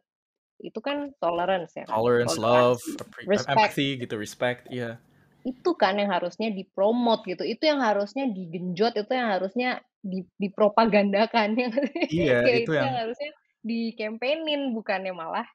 itu 0.61 0.79
kan 0.81 1.11
tolerance 1.21 1.73
ya 1.77 1.85
kan? 1.89 1.99
Tolerance, 1.99 2.37
love, 2.37 2.81
respect. 3.27 3.49
empathy 3.53 3.87
gitu, 4.01 4.15
respect, 4.17 4.67
iya. 4.71 4.97
Itu 5.43 5.75
kan 5.75 5.99
yang 5.99 6.11
harusnya 6.15 6.49
dipromot 6.55 7.27
gitu. 7.27 7.43
Itu 7.43 7.67
yang 7.67 7.83
harusnya 7.83 8.31
digenjot, 8.31 8.95
itu 8.95 9.11
yang 9.11 9.29
harusnya 9.35 9.69
di, 9.99 10.23
dipropagandakan 10.39 11.47
ya. 11.59 11.67
sih? 11.71 12.05
Iya, 12.07 12.39
itu 12.39 12.47
itu 12.63 12.71
yang 12.79 12.87
yang 12.87 12.95
harusnya 13.03 13.29
dikampanye 13.63 14.55
bukannya 14.75 15.11
malah 15.15 15.47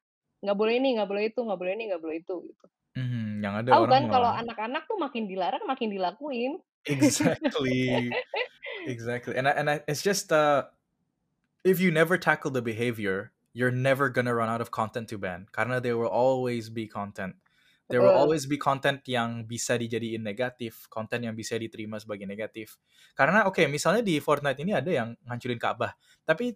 nggak 0.45 0.57
boleh 0.59 0.75
ini, 0.79 0.89
nggak 0.99 1.09
boleh 1.11 1.25
itu, 1.31 1.41
nggak 1.43 1.59
boleh 1.61 1.73
ini, 1.75 1.85
nggak 1.91 2.03
boleh 2.03 2.17
itu 2.23 2.35
gitu. 2.49 2.67
mhm, 2.97 3.43
yang 3.45 3.55
ada 3.59 3.71
Tahu 3.75 3.85
kan 3.89 4.03
kalau 4.11 4.31
anak-anak 4.33 4.83
tuh 4.89 4.99
makin 4.99 5.25
dilarang 5.29 5.65
makin 5.69 5.89
dilakuin. 5.93 6.53
exactly, 6.87 8.11
exactly. 8.87 9.35
And 9.37 9.49
I, 9.49 9.53
and 9.53 9.67
I, 9.71 9.77
it's 9.87 10.03
just 10.03 10.33
uh 10.33 10.69
if 11.65 11.81
you 11.81 11.91
never 11.91 12.19
tackle 12.19 12.51
the 12.51 12.63
behavior, 12.63 13.33
you're 13.53 13.75
never 13.75 14.09
gonna 14.09 14.35
run 14.35 14.49
out 14.49 14.61
of 14.61 14.71
content 14.71 15.09
to 15.11 15.19
ban. 15.19 15.47
Karena 15.53 15.81
there 15.81 15.97
will 15.99 16.11
always 16.11 16.71
be 16.71 16.87
content. 16.87 17.37
There 17.89 18.05
will 18.05 18.13
always 18.13 18.45
be 18.45 18.61
content 18.61 19.01
yang 19.09 19.49
bisa 19.49 19.81
dijadiin 19.81 20.21
negatif, 20.21 20.85
konten 20.93 21.25
yang 21.25 21.33
bisa 21.33 21.57
diterima 21.57 21.97
sebagai 21.97 22.29
negatif. 22.29 22.77
Karena 23.17 23.49
oke, 23.49 23.65
misalnya 23.65 24.05
di 24.05 24.21
Fortnite 24.21 24.61
ini 24.61 24.77
ada 24.77 24.93
yang 24.93 25.17
ngancurin 25.25 25.57
Ka'bah, 25.57 25.97
tapi 26.29 26.53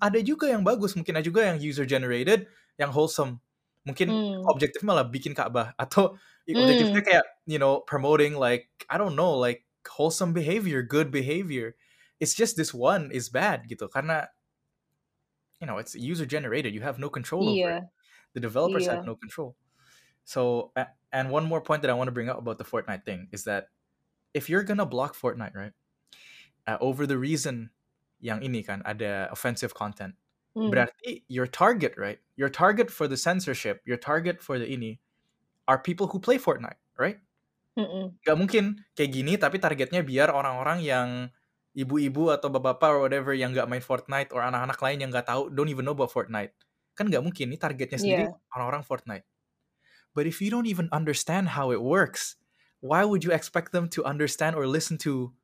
ada 0.00 0.18
juga 0.24 0.48
yang 0.50 0.64
bagus, 0.64 0.96
mungkin 0.96 1.16
ada 1.18 1.24
juga 1.24 1.44
yang 1.46 1.58
user 1.60 1.84
generated, 1.88 2.48
yang 2.80 2.90
wholesome. 2.92 3.40
Mungkin 3.86 4.16
Hmm. 4.16 4.46
objektif 4.50 4.82
malah 4.82 5.06
bikin 5.06 5.34
Ka'bah 5.36 5.74
atau 5.82 6.16
objektifnya 6.58 7.00
Hmm. 7.00 7.06
kayak 7.06 7.24
you 7.46 7.58
know 7.58 7.82
promoting 7.84 8.34
like 8.38 8.70
I 8.90 8.98
don't 8.98 9.14
know 9.18 9.34
like 9.36 9.66
wholesome 9.86 10.32
behavior, 10.34 10.82
good 10.82 11.10
behavior. 11.10 11.76
It's 12.20 12.32
just 12.34 12.56
this 12.56 12.72
one 12.74 13.12
is 13.12 13.28
bad 13.28 13.68
gitu 13.68 13.86
karena 13.92 14.32
you 15.60 15.66
know 15.66 15.78
it's 15.78 15.94
user 15.94 16.26
generated. 16.26 16.74
You 16.74 16.80
have 16.82 16.98
no 16.98 17.08
control 17.08 17.48
over 17.48 17.70
it. 17.70 17.84
The 18.34 18.40
developers 18.40 18.86
have 18.88 19.00
no 19.06 19.16
control. 19.16 19.56
So 20.24 20.72
and 21.12 21.30
one 21.30 21.46
more 21.46 21.60
point 21.62 21.82
that 21.82 21.90
I 21.90 21.94
want 21.94 22.08
to 22.08 22.12
bring 22.16 22.28
up 22.28 22.38
about 22.38 22.58
the 22.58 22.64
Fortnite 22.64 23.04
thing 23.04 23.28
is 23.32 23.44
that 23.44 23.68
if 24.34 24.50
you're 24.50 24.64
gonna 24.64 24.86
block 24.86 25.14
Fortnite, 25.16 25.54
right, 25.56 25.72
uh, 26.66 26.78
over 26.80 27.06
the 27.06 27.18
reason 27.18 27.70
yang 28.26 28.42
ini 28.42 28.66
kan 28.66 28.82
ada 28.82 29.30
offensive 29.30 29.70
content, 29.70 30.18
Hmm. 30.58 30.72
berarti 30.72 31.22
your 31.30 31.46
target, 31.46 31.94
right? 31.94 32.18
Your 32.34 32.50
target 32.50 32.90
for 32.90 33.06
the 33.06 33.14
censorship, 33.14 33.84
your 33.86 34.00
target 34.00 34.42
for 34.42 34.58
the 34.58 34.66
ini 34.66 34.98
are 35.70 35.78
people 35.78 36.10
who 36.10 36.18
play 36.18 36.40
Fortnite, 36.40 36.80
right? 36.98 37.22
Mm-mm. 37.76 38.16
Gak 38.24 38.34
mungkin 38.40 38.80
kayak 38.96 39.10
gini 39.12 39.36
tapi 39.36 39.60
targetnya 39.60 40.00
biar 40.00 40.32
orang-orang 40.32 40.80
yang 40.80 41.08
ibu-ibu 41.76 42.32
atau 42.32 42.48
bapak-bapak 42.48 42.88
or 42.88 43.00
whatever 43.04 43.36
yang 43.36 43.52
gak 43.52 43.68
main 43.68 43.84
Fortnite 43.84 44.32
or 44.32 44.40
anak-anak 44.40 44.80
lain 44.80 44.98
yang 45.04 45.10
gak 45.12 45.28
tahu 45.28 45.52
don't 45.52 45.68
even 45.68 45.84
know 45.84 45.92
about 45.92 46.08
Fortnite. 46.08 46.56
Kan 46.96 47.12
gak 47.12 47.20
mungkin 47.20 47.52
ini 47.52 47.60
targetnya 47.60 48.00
sendiri 48.00 48.24
Iya. 48.32 48.40
orang-orang 48.56 48.80
Fortnite. 48.80 49.28
But 50.16 50.24
if 50.24 50.40
you 50.40 50.48
don't 50.48 50.64
even 50.64 50.88
understand 50.88 51.52
how 51.52 51.68
it 51.68 51.84
works, 51.84 52.40
why 52.80 53.04
would 53.04 53.20
you 53.20 53.36
expect 53.36 53.76
them 53.76 53.92
to 53.92 54.00
understand 54.08 54.56
or 54.56 54.64
listen 54.64 54.96
to 55.04 55.36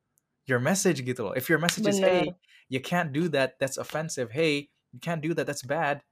your 0.49 0.57
message 0.57 1.05
gitu 1.05 1.21
loh? 1.29 1.33
If 1.37 1.53
your 1.53 1.61
message 1.61 1.85
is 1.85 2.01
hey, 2.01 2.33
Bener. 2.33 2.33
You 2.69 2.79
can't 2.79 3.11
do 3.11 3.27
that, 3.29 3.59
that's 3.59 3.77
offensive. 3.77 4.31
Hey, 4.31 4.69
you 4.91 4.99
can't 4.99 5.21
do 5.21 5.33
that, 5.33 5.47
that's 5.47 5.63
bad. 5.63 6.03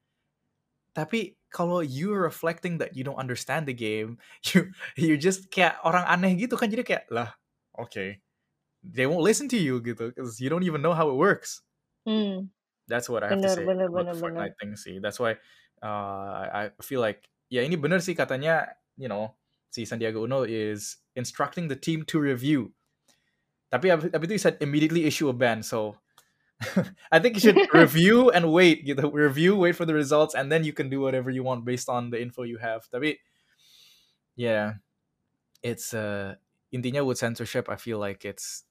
Tapi 0.92 1.40
kalau 1.48 1.80
you 1.80 2.12
reflecting 2.12 2.80
that 2.84 2.96
you 2.96 3.04
don't 3.04 3.20
understand 3.20 3.64
the 3.64 3.76
game, 3.76 4.20
you 4.52 4.76
you 5.00 5.16
just 5.16 5.48
kayak 5.48 5.80
orang 5.88 6.04
aneh 6.04 6.36
gitu 6.36 6.60
kan 6.60 6.68
jadi 6.68 6.84
kayak 6.84 7.06
lah, 7.08 7.32
okay. 7.80 8.20
They 8.82 9.06
won't 9.06 9.22
listen 9.22 9.46
to 9.54 9.60
you 9.62 9.78
gitu 9.80 10.10
because 10.10 10.42
you 10.42 10.50
don't 10.50 10.66
even 10.66 10.82
know 10.82 10.98
how 10.98 11.08
it 11.14 11.16
works. 11.16 11.62
Hmm. 12.02 12.50
That's 12.90 13.08
what 13.08 13.22
I 13.22 13.30
have 13.30 13.40
to 13.40 13.48
say 13.48 13.62
bener 13.64 13.88
bener 13.94 14.12
the 14.12 14.18
bener. 14.18 14.20
Fortnite 14.20 14.56
thing 14.58 14.74
sih. 14.74 14.98
That's 14.98 15.22
why 15.22 15.38
uh, 15.86 16.50
I 16.50 16.74
I 16.74 16.82
feel 16.82 17.00
like 17.00 17.30
ya 17.48 17.62
ini 17.62 17.78
bener 17.78 18.02
sih 18.02 18.18
katanya, 18.18 18.74
you 18.98 19.06
know, 19.06 19.38
si 19.70 19.86
Sandiaga 19.86 20.18
Uno 20.18 20.44
is 20.44 20.98
instructing 21.14 21.70
the 21.70 21.78
team 21.78 22.02
to 22.10 22.18
review. 22.18 22.74
Tapi 23.70 23.94
ab- 23.94 24.12
abis 24.12 24.26
itu 24.28 24.36
he 24.36 24.42
said 24.42 24.58
immediately 24.60 25.06
issue 25.06 25.30
a 25.30 25.36
ban. 25.38 25.62
So 25.62 26.01
I 27.12 27.20
think 27.20 27.36
you 27.36 27.42
should 27.42 27.58
review 27.74 28.30
and 28.30 28.52
wait 28.54 28.86
gitu. 28.86 29.10
Review, 29.10 29.58
wait 29.58 29.76
for 29.76 29.86
the 29.86 29.94
results, 29.98 30.36
and 30.36 30.52
then 30.52 30.64
you 30.64 30.74
can 30.74 30.90
do 30.90 31.02
whatever 31.02 31.30
you 31.30 31.44
want 31.44 31.66
based 31.66 31.90
on 31.90 32.10
the 32.10 32.22
info 32.22 32.44
you 32.44 32.58
have. 32.62 32.86
Tapi 32.90 33.18
yeah, 34.38 34.82
it's 35.66 35.94
uh 35.94 36.38
intinya 36.74 37.06
with 37.06 37.18
censorship, 37.18 37.68
I 37.70 37.76
feel 37.76 37.98
like 37.98 38.24
it's 38.26 38.64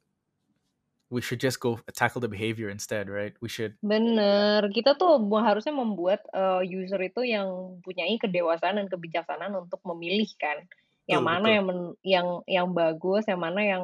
we 1.10 1.20
should 1.20 1.42
just 1.42 1.58
go 1.58 1.82
tackle 1.92 2.22
the 2.22 2.30
behavior 2.30 2.70
instead, 2.70 3.10
right? 3.10 3.34
We 3.42 3.50
should 3.50 3.74
Bener, 3.82 4.70
kita 4.70 4.94
tuh 4.94 5.18
harusnya 5.42 5.74
membuat, 5.74 6.22
eee, 6.30 6.70
user 6.70 7.02
itu 7.02 7.26
yang 7.26 7.82
punyai 7.82 8.14
kedewasaan 8.22 8.78
dan 8.78 8.86
kebijaksanaan 8.86 9.58
untuk 9.58 9.82
memilih 9.82 10.30
kan, 10.38 10.62
yang 11.10 11.26
betul 11.26 11.34
mana 11.34 11.46
betul. 11.50 11.54
yang 11.54 11.64
men 11.66 11.80
yang 12.06 12.26
yang 12.46 12.68
bagus, 12.70 13.26
yang 13.26 13.42
mana 13.42 13.60
yang 13.66 13.82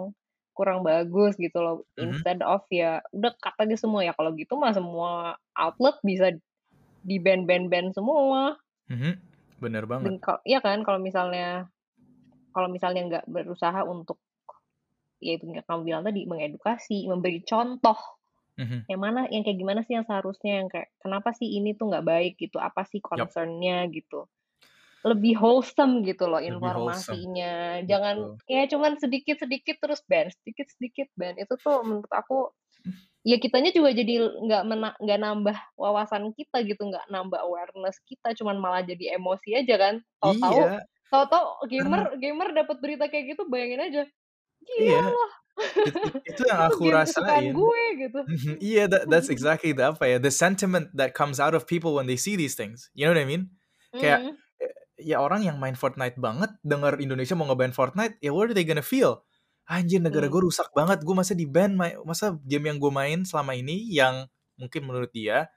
kurang 0.56 0.80
bagus 0.80 1.36
gitu 1.36 1.60
loh. 1.60 1.84
Mhm. 1.94 2.00
Instead 2.16 2.40
of 2.40 2.64
ya 2.72 3.04
udah 3.12 3.36
cut 3.36 3.54
aja 3.60 3.76
semua, 3.76 4.00
ya 4.02 4.16
kalau 4.16 4.32
gitu 4.32 4.56
mah 4.56 4.72
semua 4.72 5.36
outlet 5.52 5.96
bisa 6.00 6.32
di-ban 7.04 7.44
ban 7.44 7.68
ban 7.68 7.92
semua. 7.92 8.56
Mhm. 8.88 9.20
Bener 9.60 9.84
banget. 9.84 10.16
Dan 10.16 10.40
iya 10.48 10.64
kan 10.64 10.80
kalau 10.82 10.96
misalnya 10.98 11.68
kalau 12.56 12.72
misalnya 12.72 13.02
nggak 13.04 13.24
berusaha 13.28 13.84
untuk 13.84 14.16
ya 15.20 15.36
itu 15.36 15.48
yang 15.48 15.64
kamu 15.64 15.80
bilang 15.84 16.02
tadi, 16.04 16.28
mengedukasi, 16.28 17.08
memberi 17.08 17.40
contoh, 17.44 17.96
Mhm. 18.60 18.84
yang 18.88 19.00
mana 19.00 19.24
yang 19.32 19.44
kayak 19.44 19.56
gimana 19.60 19.80
sih 19.84 19.96
yang 19.96 20.04
seharusnya, 20.04 20.60
yang 20.64 20.68
kayak 20.68 20.92
kenapa 21.00 21.32
sih 21.32 21.56
ini 21.56 21.72
tuh 21.72 21.88
nggak 21.88 22.04
baik 22.04 22.32
gitu, 22.36 22.60
apa 22.60 22.84
sih 22.84 23.00
concern-nya 23.00 23.88
gitu. 23.92 24.28
Lebih 25.06 25.38
wholesome 25.38 26.02
gitu 26.02 26.26
loh 26.26 26.42
Lebih 26.48 26.70
wholesome. 26.74 27.22
informasinya, 27.22 27.78
jangan 27.86 28.16
Betul. 28.16 28.40
ya 28.50 28.66
cuman 28.66 28.98
sedikit-sedikit 28.98 29.78
terus 29.78 30.02
ban, 30.10 30.26
sedikit-sedikit 30.42 31.08
ban, 31.14 31.38
itu 31.38 31.54
tuh 31.62 31.78
menurut 31.86 32.10
aku 32.10 32.50
ya 33.26 33.36
kitanya 33.42 33.70
juga 33.74 33.90
jadi 33.94 34.14
nggak 34.46 34.62
nggak 35.02 35.20
nambah 35.22 35.56
wawasan 35.78 36.32
kita 36.38 36.62
gitu, 36.68 36.82
nggak 36.90 37.06
nambah 37.12 37.40
awareness 37.44 37.98
kita, 38.08 38.34
cuman 38.38 38.58
malah 38.62 38.82
jadi 38.86 39.18
emosi 39.20 39.56
aja 39.62 39.76
kan. 39.80 39.94
Tahu-tahu 40.22 40.60
Iya. 40.62 40.86
tahu-tahu 41.12 41.46
gamer 41.70 42.02
gamer 42.22 42.48
dapat 42.56 42.76
berita 42.82 43.06
kayak 43.12 43.36
gitu 43.38 43.42
bayangin 43.50 43.82
aja, 43.86 44.02
Iya. 44.78 44.98
"Gila 44.98 45.02
loh, 45.14 45.32
It 45.88 45.94
it 46.06 46.14
itu 46.30 46.42
yang 46.50 46.60
aku 46.68 46.84
rasain. 46.94 47.56
gue," 47.56 47.82
gitu. 48.02 48.20
Mhm, 48.28 48.58
iya, 48.62 48.86
that 48.90 49.10
that's 49.10 49.28
exactly 49.30 49.72
the 49.72 49.84
apa 49.92 50.04
ya, 50.08 50.18
the 50.22 50.30
sentiment 50.34 50.90
that 50.96 51.14
comes 51.14 51.40
out 51.40 51.54
of 51.54 51.66
people 51.66 51.94
when 51.96 52.06
they 52.10 52.16
see 52.18 52.36
these 52.36 52.54
things. 52.56 52.90
You 52.94 53.06
know 53.06 53.14
what 53.16 53.22
I 53.22 53.28
mean? 53.28 53.56
Kayak, 53.98 54.22
eee, 54.22 54.45
ya 55.00 55.20
orang 55.22 55.44
yang 55.46 55.56
main 55.60 55.74
Fortnite 55.78 56.16
banget 56.20 56.50
denger 56.66 56.98
Indonesia 57.02 57.34
mau 57.38 57.46
nge-ban 57.50 57.72
Fortnite, 57.76 58.16
ya 58.24 58.32
what 58.34 58.48
are 58.50 58.56
they 58.56 58.64
gonna 58.66 58.84
feel? 58.84 59.22
Anjir 59.68 59.98
negara 60.02 60.26
Hmm. 60.26 60.32
gue 60.32 60.40
rusak 60.42 60.70
banget, 60.76 61.02
gue 61.06 61.14
masa 61.16 61.34
di-ban, 61.34 61.74
mai 61.74 61.94
masa 62.06 62.38
game 62.46 62.70
yang 62.70 62.78
gue 62.82 62.92
main 62.92 63.20
selama 63.26 63.54
ini 63.58 63.90
yang 63.94 64.26
mungkin 64.60 64.86
menurut 64.86 65.10
dia 65.14 65.50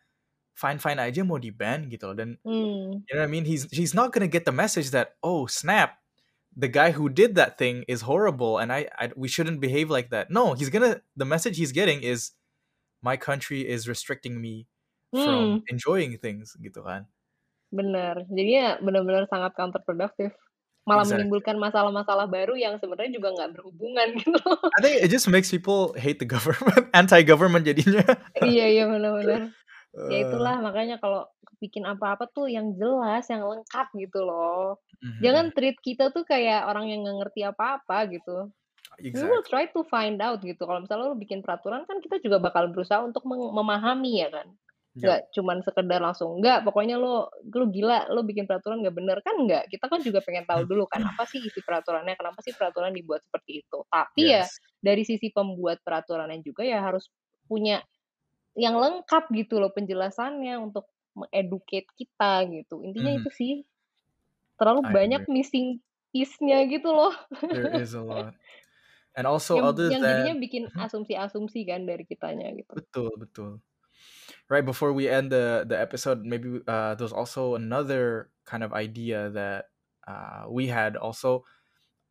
fine-fine 0.57 0.99
aja 1.01 1.21
mau 1.27 1.37
di-ban 1.41 1.87
gitu 1.91 2.11
loh 2.11 2.17
dan 2.17 2.35
Hmm. 2.43 3.03
you 3.09 3.13
know 3.17 3.23
what 3.23 3.29
I 3.29 3.31
mean? 3.31 3.45
He's 3.49 3.67
he's 3.73 3.93
not 3.97 4.13
gonna 4.15 4.29
get 4.31 4.45
the 4.49 4.55
message 4.55 4.91
that, 4.95 5.17
"Oh, 5.25 5.47
snap, 5.49 5.99
the 6.55 6.69
guy 6.71 6.91
who 6.95 7.09
did 7.09 7.35
that 7.39 7.57
thing 7.61 7.83
is 7.89 8.05
horrible 8.05 8.59
and 8.61 8.69
I 8.73 8.87
I 8.99 9.11
we 9.17 9.27
shouldn't 9.31 9.61
behave 9.63 9.89
like 9.93 10.09
that." 10.13 10.29
No, 10.33 10.53
he's 10.57 10.69
gonna 10.73 11.01
the 11.17 11.25
message 11.27 11.57
he's 11.61 11.73
getting 11.75 12.03
is 12.05 12.33
my 13.03 13.15
country 13.17 13.63
is 13.67 13.87
restricting 13.89 14.41
me 14.41 14.67
from 15.15 15.55
Hmm. 15.55 15.63
enjoying 15.71 16.17
things 16.21 16.55
gitu 16.61 16.83
kan. 16.85 17.07
Bener, 17.69 18.25
jadinya 18.33 18.81
bener-bener 18.81 19.25
sangat 19.29 19.53
counterproductive. 19.53 20.33
Malah 20.89 21.05
Exactly. 21.05 21.21
menimbulkan 21.21 21.57
masalah-masalah 21.61 22.25
baru 22.25 22.57
yang 22.57 22.81
sebenarnya 22.81 23.13
juga 23.13 23.29
nggak 23.35 23.51
berhubungan 23.57 24.07
gitu. 24.25 24.41
I 24.77 24.81
think 24.81 25.01
it 25.03 25.09
just 25.11 25.27
makes 25.27 25.49
people 25.51 25.93
hate 25.97 26.17
the 26.21 26.25
government, 26.29 26.89
anti-government 26.97 27.65
jadinya. 27.65 28.05
Iya 28.41 28.65
iya, 28.73 28.83
bener 28.89 29.11
bener. 29.19 29.41
Ya 30.09 30.17
Eee, 30.17 30.23
itulah 30.25 30.55
makanya 30.61 30.97
kalau 31.03 31.25
bikin 31.61 31.83
apa-apa 31.85 32.25
tuh 32.31 32.47
yang 32.49 32.73
jelas, 32.79 33.25
yang 33.29 33.43
lengkap 33.45 33.87
gitu 33.97 34.19
loh. 34.25 34.79
mhm 35.01 35.19
Jangan 35.23 35.45
treat 35.53 35.77
kita 35.83 36.09
tuh 36.15 36.23
kayak 36.23 36.65
orang 36.69 36.85
yang 36.89 36.99
nggak 37.05 37.17
ngerti 37.27 37.41
apa-apa 37.45 37.97
gitu. 38.13 38.49
We 39.13 39.25
will 39.25 39.41
Exactly. 39.41 39.49
try 39.49 39.63
to 39.73 39.81
find 39.89 40.17
out 40.21 40.39
gitu, 40.45 40.61
kalau 40.69 40.79
misalnya 40.85 41.09
lu 41.11 41.17
bikin 41.17 41.41
peraturan 41.41 41.83
kan 41.89 41.97
kita 42.03 42.21
juga 42.21 42.37
bakal 42.41 42.69
berusaha 42.73 43.01
untuk 43.03 43.25
memahami 43.29 44.21
ya 44.21 44.29
kan. 44.29 44.47
Nggak 44.99 45.31
cuman 45.35 45.63
sekedar 45.63 45.99
langsung, 46.03 46.43
"Nggak, 46.43 46.67
pokoknya 46.67 46.99
lu 46.99 47.23
lu 47.55 47.65
gila, 47.71 48.11
lu 48.11 48.21
bikin 48.27 48.43
peraturan 48.49 48.83
nggak 48.83 48.95
bener." 48.99 49.17
Kan 49.23 49.47
nggak, 49.47 49.71
kita 49.71 49.85
kan 49.87 50.01
juga 50.03 50.19
pengen 50.25 50.43
tahu 50.49 50.67
dulu 50.67 50.85
kan, 50.91 50.99
apa 51.07 51.23
sih 51.29 51.39
isi 51.45 51.63
peraturannya, 51.63 52.15
kenapa 52.19 52.39
sih 52.43 52.51
peraturan 52.57 52.91
dibuat 52.91 53.23
seperti 53.23 53.63
itu. 53.63 53.79
Tapi 53.87 54.23
ya 54.35 54.43
Yes. 54.43 54.59
dari 54.83 55.03
sisi 55.07 55.31
pembuat 55.31 55.79
peraturannya 55.87 56.43
juga 56.43 56.63
ya 56.67 56.83
harus 56.83 57.07
punya 57.47 57.79
yang 58.57 58.75
lengkap 58.79 59.31
gitu 59.35 59.59
loh 59.61 59.71
penjelasannya 59.75 60.55
untuk 60.61 60.89
me-educate 61.17 61.87
kita 61.97 62.45
gitu. 62.51 62.81
Intinya 62.85 63.13
Mhm. 63.13 63.23
itu 63.23 63.29
sih. 63.33 63.53
Terlalu 64.59 64.81
I 64.83 64.93
banyak 64.93 65.23
agree. 65.23 65.29
missing 65.31 65.79
piece-nya 66.13 66.65
gitu 66.71 66.91
loh. 66.93 67.13
There 67.51 67.67
is 67.67 67.93
a 67.95 68.01
lot. 68.01 68.35
And 69.15 69.27
also 69.27 69.57
Yang 69.57 69.67
other 69.67 69.91
yang 69.91 70.03
jadinya 70.05 70.33
than 70.33 70.37
bikin 70.37 70.69
mhm. 70.75 70.85
asumsi-asumsi 70.85 71.65
kan 71.65 71.81
dari 71.89 72.05
kitanya 72.05 72.53
gitu. 72.53 72.75
Betul 72.75 73.09
betul. 73.17 73.61
Right 74.49 74.65
before 74.65 74.91
we 74.97 75.05
end 75.05 75.29
the 75.29 75.61
the 75.69 75.77
episode, 75.77 76.25
maybe 76.25 76.65
uh, 76.65 76.97
there's 76.97 77.13
also 77.13 77.53
another 77.53 78.33
kind 78.49 78.65
of 78.65 78.73
idea 78.73 79.29
that 79.29 79.69
uh, 80.09 80.49
we 80.49 80.73
had 80.73 80.97
also. 80.97 81.45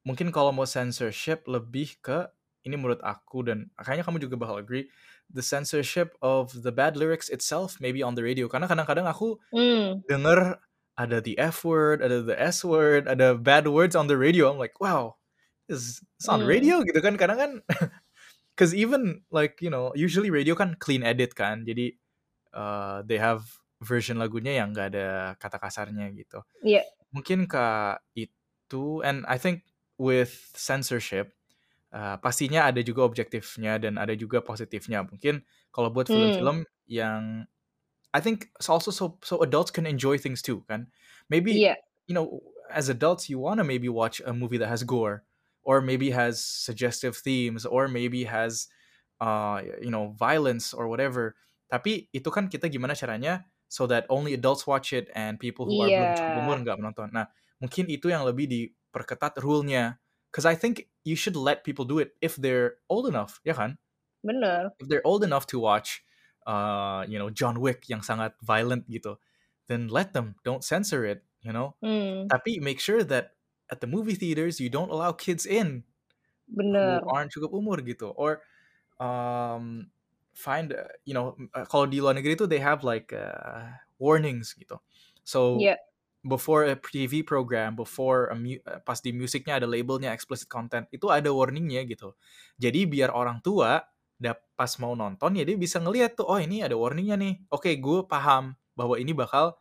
Mungkin 0.07 0.31
kalau 0.33 0.55
mau 0.55 0.65
censorship 0.65 1.45
lebih 1.51 1.99
ke 2.01 2.31
ini 2.65 2.79
menurut 2.79 3.03
aku 3.03 3.43
dan 3.47 3.71
kayaknya 3.79 4.05
kamu 4.07 4.19
juga 4.23 4.37
bakal 4.39 4.57
agree, 4.61 4.87
the 5.33 5.45
censorship 5.45 6.17
of 6.21 6.53
the 6.65 6.73
bad 6.73 6.97
lyrics 6.97 7.29
itself 7.29 7.77
maybe 7.81 8.03
on 8.03 8.15
the 8.15 8.25
radio. 8.25 8.49
Karena 8.49 8.67
kadang-kadang 8.67 9.09
aku 9.09 9.39
Mmm. 9.53 10.05
denger 10.09 10.59
ada 10.99 11.23
the 11.23 11.39
F 11.39 11.63
word, 11.63 12.03
ada 12.03 12.25
the 12.25 12.35
S 12.35 12.67
word, 12.67 13.07
ada 13.07 13.39
bad 13.39 13.71
words 13.71 13.95
on 13.95 14.11
the 14.11 14.19
radio. 14.19 14.51
I'm 14.51 14.59
like, 14.59 14.77
wow, 14.83 15.17
this 15.71 16.03
it's 16.19 16.27
on 16.27 16.43
Mmm. 16.43 16.51
radio 16.51 16.75
gitu 16.83 16.99
kan. 16.99 17.15
Kadang 17.15 17.39
kan, 17.39 17.53
cause 18.59 18.75
even 18.75 19.23
like 19.31 19.63
you 19.63 19.71
know 19.71 19.95
usually 19.95 20.29
radio 20.29 20.59
kan 20.59 20.75
clean 20.83 21.07
edit 21.07 21.39
kan. 21.39 21.63
Jadi 21.63 21.95
uh, 22.59 23.07
they 23.07 23.23
have 23.23 23.47
version 23.79 24.19
lagunya 24.19 24.59
yang 24.59 24.75
nggak 24.75 24.89
ada 24.95 25.09
kata 25.39 25.59
kasarnya 25.63 26.11
gitu. 26.19 26.43
Iya. 26.63 26.83
Mungkin 27.15 27.49
ke 27.49 27.67
itu, 28.19 29.01
and 29.07 29.25
I 29.29 29.39
think 29.41 29.65
with 29.97 30.33
censorship 30.59 31.33
uh, 31.95 32.17
pastinya 32.21 32.69
ada 32.69 32.81
juga 32.85 33.05
objektifnya 33.07 33.79
dan 33.83 33.97
ada 34.01 34.15
juga 34.19 34.41
positifnya. 34.45 35.05
Mungkin 35.09 35.45
kalau 35.75 35.91
buat 35.93 36.09
Hmm. 36.09 36.13
film-film 36.13 36.65
yang 36.89 37.47
I 38.15 38.21
think 38.21 38.51
also 38.69 38.91
so 38.91 39.19
so 39.23 39.43
adults 39.45 39.71
can 39.71 39.87
enjoy 39.87 40.17
things 40.19 40.41
too 40.43 40.65
kan. 40.69 40.89
Maybe 41.29 41.53
Iya. 41.53 41.77
you 42.09 42.15
know 42.17 42.41
as 42.73 42.89
adults 42.89 43.29
you 43.29 43.39
wanna 43.39 43.65
maybe 43.65 43.89
watch 43.89 44.21
a 44.25 44.33
movie 44.33 44.57
that 44.59 44.69
has 44.73 44.83
gore 44.85 45.25
or 45.63 45.81
maybe 45.81 46.11
has 46.11 46.41
suggestive 46.45 47.17
themes 47.17 47.67
or 47.67 47.89
maybe 47.89 48.25
has 48.25 48.69
uh 49.21 49.63
you 49.83 49.91
know 49.91 50.13
violence 50.17 50.73
or 50.75 50.89
whatever. 50.89 51.37
Tapi 51.69 52.09
itu 52.11 52.29
kan 52.33 52.49
kita 52.49 52.67
gimana 52.73 52.97
caranya 52.97 53.45
so 53.69 53.85
that 53.85 54.09
only 54.09 54.33
adults 54.33 54.65
watch 54.65 54.97
it 54.97 55.13
and 55.13 55.37
people 55.37 55.69
who 55.69 55.77
are 55.85 55.89
belum 55.93 56.11
cukup 56.17 56.35
umur 56.41 56.57
Iya. 56.57 56.63
nggak 56.65 56.77
menonton. 56.81 57.09
Nah, 57.13 57.29
mungkin 57.61 57.85
itu 57.93 58.09
yang 58.09 58.25
lebih 58.25 58.49
diperketat 58.49 59.37
rule-nya. 59.45 60.01
Cause 60.33 60.45
I 60.49 60.57
think 60.57 60.89
you 61.05 61.17
should 61.17 61.37
let 61.37 61.65
people 61.65 61.85
do 61.89 62.01
it 62.01 62.17
if 62.21 62.37
they're 62.37 62.81
old 62.89 63.09
enough, 63.09 63.41
ya 63.45 63.53
kan? 63.57 63.77
Bener. 64.25 64.73
If 64.81 64.89
they're 64.89 65.05
old 65.05 65.25
enough 65.25 65.45
to 65.53 65.61
watch 65.61 66.05
uh, 66.49 67.05
you 67.09 67.21
know 67.21 67.29
John 67.29 67.61
Wick 67.61 67.85
yang 67.93 68.01
sangat 68.01 68.33
violent 68.41 68.89
gitu 68.89 69.21
then 69.69 69.85
let 69.93 70.17
them 70.17 70.33
don't 70.49 70.65
censor 70.65 71.05
it 71.05 71.21
you 71.45 71.53
know 71.53 71.77
Hmm. 71.85 72.25
tapi 72.33 72.57
make 72.57 72.81
sure 72.81 73.05
that 73.05 73.37
at 73.69 73.85
the 73.85 73.87
movie 73.87 74.17
theaters 74.17 74.57
you 74.57 74.73
don't 74.73 74.89
allow 74.89 75.13
kids 75.13 75.45
in 75.45 75.85
who 76.49 76.57
Bener. 76.57 77.05
aren't 77.13 77.29
cukup 77.37 77.53
umur 77.53 77.85
gitu 77.85 78.17
or 78.17 78.41
um, 78.97 79.93
find 80.39 80.71
uh, 80.71 80.87
you 81.03 81.11
know 81.11 81.35
uh, 81.51 81.67
kalau 81.67 81.91
di 81.91 81.99
luar 81.99 82.15
negeri 82.15 82.39
itu 82.39 82.47
they 82.47 82.63
have 82.63 82.87
like 82.87 83.11
uh, 83.11 83.67
warnings 83.99 84.55
gitu. 84.55 84.79
So 85.27 85.59
Iya. 85.59 85.75
before 86.23 86.63
a 86.71 86.79
TV 86.79 87.27
program 87.27 87.75
before 87.75 88.31
a 88.31 88.37
mu- 88.39 88.63
uh, 88.63 88.79
pas 88.87 89.03
di 89.03 89.11
musiknya 89.11 89.59
ada 89.59 89.67
labelnya 89.67 90.15
explicit 90.15 90.47
content 90.47 90.87
itu 90.95 91.11
ada 91.11 91.27
warningnya 91.35 91.83
gitu. 91.91 92.15
Jadi 92.63 92.87
biar 92.87 93.11
orang 93.11 93.43
tua 93.43 93.83
dap 94.19 94.47
pas 94.55 94.71
mau 94.79 94.95
nonton 94.95 95.35
ya 95.39 95.43
dia 95.47 95.59
bisa 95.59 95.79
ngeliat 95.83 96.15
tuh 96.15 96.27
oh 96.27 96.39
ini 96.39 96.63
ada 96.63 96.79
warningnya 96.79 97.19
nih. 97.19 97.35
Oke 97.51 97.75
gue 97.75 98.07
paham 98.07 98.55
bahwa 98.79 98.95
ini 98.95 99.11
bakal 99.11 99.59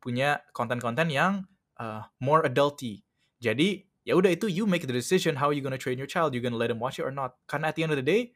punya 0.00 0.40
konten-konten 0.56 1.12
yang 1.12 1.44
uh, 1.76 2.08
more 2.22 2.48
adulty. 2.48 3.04
Jadi 3.44 3.84
ya 4.08 4.16
udah 4.16 4.32
itu 4.32 4.48
you 4.48 4.64
make 4.64 4.88
the 4.88 4.94
decision 4.94 5.36
how 5.36 5.52
you 5.52 5.60
gonna 5.60 5.76
train 5.80 6.00
your 6.00 6.08
child 6.08 6.32
you 6.32 6.40
gonna 6.40 6.56
let 6.56 6.72
him 6.72 6.80
watch 6.80 6.96
it 6.96 7.04
or 7.04 7.12
not. 7.12 7.36
Karena 7.44 7.68
at 7.68 7.76
the 7.76 7.84
end 7.84 7.92
of 7.92 8.00
the 8.00 8.06
day 8.06 8.32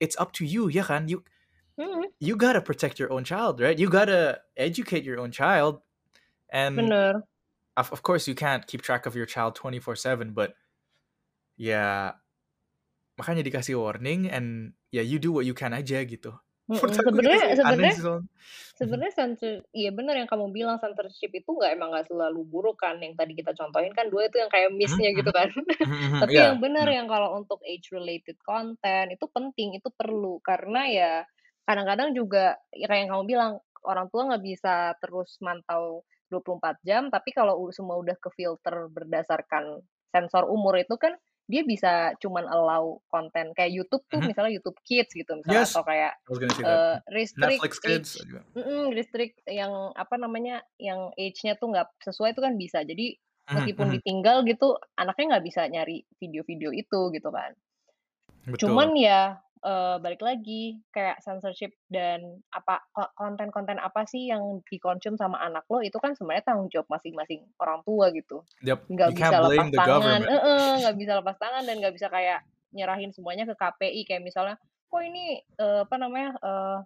it's 0.00 0.16
up 0.18 0.32
to 0.32 0.44
you 0.44 0.68
ya 0.68 0.82
kan 0.84 1.08
you 1.08 1.24
Hmm, 1.78 2.08
you 2.20 2.36
gotta 2.36 2.60
protect 2.60 2.98
your 2.98 3.12
own 3.12 3.24
child 3.24 3.60
right? 3.60 3.78
You 3.78 3.90
gotta 3.90 4.40
educate 4.56 5.04
your 5.04 5.18
own 5.20 5.30
child 5.32 5.80
and 6.50 6.76
bener. 6.76 7.22
of, 7.76 7.92
of 7.92 8.02
course 8.02 8.28
you 8.28 8.34
can't 8.34 8.66
keep 8.66 8.82
track 8.82 9.06
of 9.06 9.16
your 9.16 9.26
child 9.26 9.54
24/7 9.56 10.34
but 10.34 10.54
ya 11.56 12.12
makanya 13.16 13.42
dikasih 13.48 13.76
warning 13.80 14.28
and 14.28 14.76
ya 14.92 15.00
you 15.00 15.16
do 15.18 15.32
what 15.32 15.48
you 15.48 15.56
can 15.56 15.72
aja 15.72 16.04
gitu 16.04 16.36
Sebenarnya 16.68 17.54
sebenarnya 17.54 17.94
sebenarnya 18.76 19.14
censor 19.16 19.64
iya 19.72 19.88
benar 19.94 20.14
yang 20.20 20.28
kamu 20.28 20.52
bilang 20.52 20.76
censorship 20.82 21.32
itu 21.32 21.48
nggak 21.48 21.78
emang 21.78 21.94
nggak 21.96 22.06
selalu 22.12 22.42
buruk 22.44 22.76
kan 22.84 23.00
yang 23.00 23.16
tadi 23.16 23.32
kita 23.38 23.56
contohin 23.56 23.92
kan 23.96 24.10
dua 24.12 24.28
itu 24.28 24.36
yang 24.42 24.50
kayak 24.52 24.68
Mhm, 24.76 24.76
miss-nya 24.76 25.10
gitu 25.16 25.30
mhm. 25.30 25.36
kan 25.36 25.48
mhm. 25.80 26.20
tapi 26.22 26.36
Iya, 26.36 26.44
yang 26.50 26.58
benar 26.60 26.86
benar. 26.86 26.88
yang 26.90 27.06
kalau 27.08 27.38
untuk 27.38 27.62
age 27.64 27.88
related 27.94 28.36
content 28.44 29.08
itu 29.14 29.24
penting 29.32 29.78
itu 29.78 29.88
perlu 29.94 30.42
karena 30.44 30.82
ya 30.90 31.12
kadang-kadang 31.64 32.12
juga 32.12 32.58
ya 32.74 32.86
kayak 32.90 33.00
yang 33.08 33.10
kamu 33.16 33.24
bilang 33.26 33.52
orang 33.86 34.06
tua 34.12 34.22
nggak 34.34 34.44
bisa 34.44 34.92
terus 35.00 35.38
mantau 35.40 36.02
24 36.28 36.76
jam 36.84 37.08
tapi 37.08 37.30
kalau 37.32 37.56
semua 37.72 37.96
udah 37.96 38.16
ke 38.18 38.28
filter 38.34 38.90
berdasarkan 38.92 39.80
sensor 40.12 40.44
umur 40.50 40.76
itu 40.78 40.94
kan 40.98 41.14
dia 41.46 41.62
bisa 41.62 42.10
cuman 42.18 42.42
allow 42.46 42.98
konten 43.06 43.54
kayak 43.54 43.70
YouTube 43.70 44.02
tuh 44.10 44.18
Mhm. 44.18 44.28
misalnya 44.34 44.52
YouTube 44.58 44.78
Kids 44.82 45.14
gitu 45.14 45.30
misalnya 45.38 45.62
Yes, 45.62 45.72
atau 45.72 45.86
kayak 45.86 46.12
eh, 46.26 46.96
restrict 47.08 47.62
Netflix 47.62 47.72
Kids 47.78 48.10
age 48.18 48.26
juga. 48.26 48.40
Mm-mm, 48.58 48.84
restrict 48.90 49.36
yang 49.46 49.72
apa 49.94 50.14
namanya 50.18 50.66
yang 50.76 51.14
age-nya 51.14 51.54
tuh 51.54 51.70
nggak 51.70 51.86
sesuai 52.02 52.34
itu 52.34 52.42
kan 52.42 52.54
bisa 52.58 52.82
jadi 52.82 53.14
Mhm, 53.46 53.54
meskipun 53.62 53.86
mhm. 53.86 53.94
ditinggal 54.02 54.36
gitu 54.42 54.74
anaknya 54.98 55.38
nggak 55.38 55.46
bisa 55.46 55.62
nyari 55.70 56.02
video-video 56.18 56.74
itu 56.74 57.00
gitu 57.14 57.30
kan 57.30 57.54
Betul. 58.46 58.66
cuman 58.66 58.90
ya 58.98 59.38
eh, 59.64 59.96
balik 60.02 60.20
lagi 60.20 60.80
kayak 60.92 61.22
censorship 61.24 61.72
dan 61.88 62.42
apa 62.52 62.84
ko- 62.92 63.12
konten-konten 63.16 63.80
apa 63.80 64.04
sih 64.04 64.28
yang 64.28 64.60
dikonsum 64.68 65.16
sama 65.16 65.40
anak 65.40 65.64
lo 65.72 65.80
itu 65.80 65.96
kan 65.96 66.12
sebenarnya 66.12 66.44
tanggung 66.52 66.68
jawab 66.68 66.88
masing-masing 66.92 67.46
orang 67.60 67.80
tua 67.86 68.12
gitu 68.12 68.44
Yep, 68.64 68.78
nggak 68.92 69.08
you 69.12 69.16
bisa 69.16 69.36
lepas 69.40 69.68
tangan 69.72 70.20
eh, 70.24 70.34
eh, 70.36 70.70
nggak 70.84 70.96
bisa 71.00 71.12
lepas 71.20 71.36
tangan 71.40 71.62
dan 71.64 71.76
nggak 71.80 71.94
bisa 71.96 72.08
kayak 72.12 72.40
nyerahin 72.76 73.12
semuanya 73.14 73.48
ke 73.48 73.54
KPI 73.56 74.04
kayak 74.04 74.22
misalnya 74.24 74.56
kok 74.86 75.02
ini 75.02 75.40
eh, 75.40 75.80
apa 75.84 75.96
namanya 75.96 76.30
eh, 76.40 76.78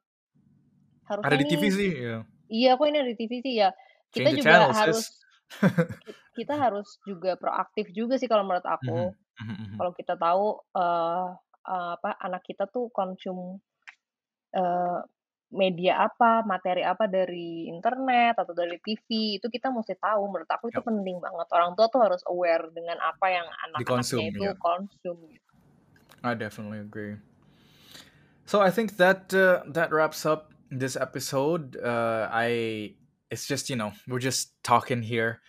Ada 1.10 1.10
harusnya 1.10 1.36
di 1.42 1.46
TV 1.50 1.64
sih, 1.74 1.90
ya. 1.90 2.18
Iya, 2.50 2.70
kok 2.78 2.86
ini 2.86 2.98
ada 3.02 3.10
di 3.10 3.18
TV 3.18 3.32
sih 3.42 3.54
ya. 3.58 3.70
Kita 4.10 4.30
Change 4.30 4.38
juga 4.42 4.46
channel, 4.46 4.70
harus 4.74 5.06
kita 6.38 6.54
harus 6.54 6.88
juga 7.02 7.34
proaktif 7.34 7.90
juga 7.90 8.14
sih 8.18 8.30
kalau 8.30 8.46
menurut 8.46 8.66
aku. 8.66 9.10
Mhm, 9.42 9.54
mhm. 9.54 9.76
Kalau 9.78 9.92
kita 9.94 10.14
tahu 10.14 10.46
eh 10.78 11.26
eh, 11.66 11.92
apa 11.96 12.16
anak 12.20 12.42
kita 12.46 12.68
tuh 12.68 12.88
konsum 12.92 13.60
eh, 14.54 15.00
media 15.50 16.06
apa, 16.06 16.46
materi 16.46 16.86
apa 16.86 17.10
dari 17.10 17.66
internet 17.66 18.38
atau 18.38 18.54
dari 18.54 18.78
TV, 18.78 19.38
itu 19.42 19.46
kita 19.50 19.74
mesti 19.74 19.98
tahu. 19.98 20.30
Menurut 20.30 20.46
aku 20.46 20.70
itu 20.70 20.78
Yep. 20.78 20.86
penting 20.86 21.18
banget. 21.18 21.46
Orang 21.50 21.74
tua 21.74 21.90
tuh 21.90 22.02
harus 22.06 22.22
aware 22.30 22.70
dengan 22.70 23.02
apa 23.02 23.26
yang 23.34 23.46
anak-anaknya 23.66 24.26
itu 24.30 24.44
ya. 24.46 24.54
konsum 24.62 25.16
gitu. 25.26 25.50
I 26.22 26.38
definitely 26.38 26.78
agree. 26.78 27.18
So 28.46 28.62
I 28.62 28.70
think 28.70 28.98
that 28.98 29.34
uh, 29.34 29.66
that 29.74 29.90
wraps 29.90 30.26
up 30.26 30.54
this 30.70 30.94
episode. 30.94 31.74
Uh, 31.78 32.30
I 32.30 32.94
it's 33.30 33.46
just 33.46 33.70
you 33.70 33.76
know 33.76 33.90
we're 34.06 34.22
just 34.22 34.54
talking 34.62 35.02
here. 35.02 35.42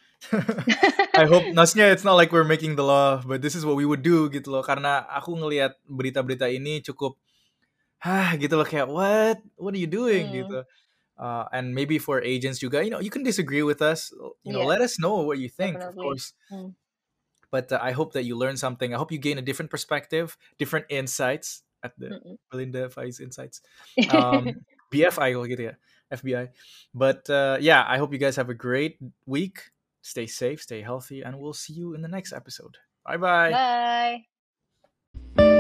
I 1.18 1.26
hope 1.26 1.50
maksudnya 1.58 1.90
it's 1.92 2.06
not 2.06 2.14
like 2.16 2.32
we're 2.32 2.48
making 2.48 2.78
the 2.78 2.86
law, 2.86 3.20
but 3.26 3.42
this 3.42 3.56
is 3.58 3.66
what 3.66 3.76
we 3.76 3.86
would 3.86 4.06
do 4.06 4.30
gitu 4.30 4.54
loh. 4.54 4.64
Karena 4.64 5.04
aku 5.10 5.34
ngelihat 5.34 5.82
berita-berita 5.90 6.46
ini 6.48 6.80
cukup, 6.86 7.18
hah 8.02 8.38
gitu 8.38 8.54
loh 8.58 8.66
kayak 8.68 8.86
what 8.90 9.42
what 9.58 9.74
are 9.74 9.82
you 9.82 9.90
doing 9.90 10.30
Hmm. 10.30 10.38
gitu. 10.46 10.60
Uh, 11.22 11.46
and 11.54 11.78
maybe 11.78 12.02
for 12.02 12.18
agents 12.22 12.58
juga, 12.58 12.82
you 12.82 12.90
know, 12.90 12.98
you 12.98 13.14
can 13.14 13.22
disagree 13.22 13.62
with 13.62 13.82
us. 13.82 14.10
You 14.42 14.54
know, 14.58 14.66
Iya, 14.66 14.74
let 14.78 14.82
us 14.82 14.98
know 14.98 15.22
what 15.22 15.38
you 15.38 15.50
think, 15.50 15.78
of 15.78 15.94
definitely. 15.94 16.02
course. 16.18 16.34
Hmm. 16.50 16.74
But 17.54 17.70
uh, 17.70 17.78
I 17.84 17.92
hope 17.94 18.14
that 18.18 18.24
you 18.26 18.34
learn 18.34 18.58
something. 18.58 18.90
I 18.94 18.98
hope 18.98 19.12
you 19.12 19.20
gain 19.22 19.38
a 19.38 19.46
different 19.46 19.70
perspective, 19.70 20.34
different 20.58 20.88
insights 20.90 21.62
at 21.84 21.94
the 22.00 22.16
Mm-mm. 22.18 22.36
Belinda 22.50 22.90
Faiz 22.90 23.20
Insights. 23.20 23.62
Um, 24.10 24.64
BFI 24.94 25.36
gitu 25.36 25.70
ya, 25.70 25.76
FBI. 26.10 26.50
But 26.96 27.28
uh, 27.30 27.60
yeah, 27.62 27.84
I 27.86 28.00
hope 28.00 28.16
you 28.16 28.22
guys 28.24 28.40
have 28.40 28.50
a 28.50 28.58
great 28.58 28.98
week. 29.28 29.70
Stay 30.02 30.26
safe, 30.26 30.62
stay 30.62 30.82
healthy, 30.82 31.22
and 31.22 31.40
we'll 31.40 31.54
see 31.54 31.74
you 31.74 31.94
in 31.94 32.02
the 32.02 32.08
next 32.08 32.34
episode. 32.34 32.78
Bye-bye. 33.06 34.24
Bye. 35.36 35.51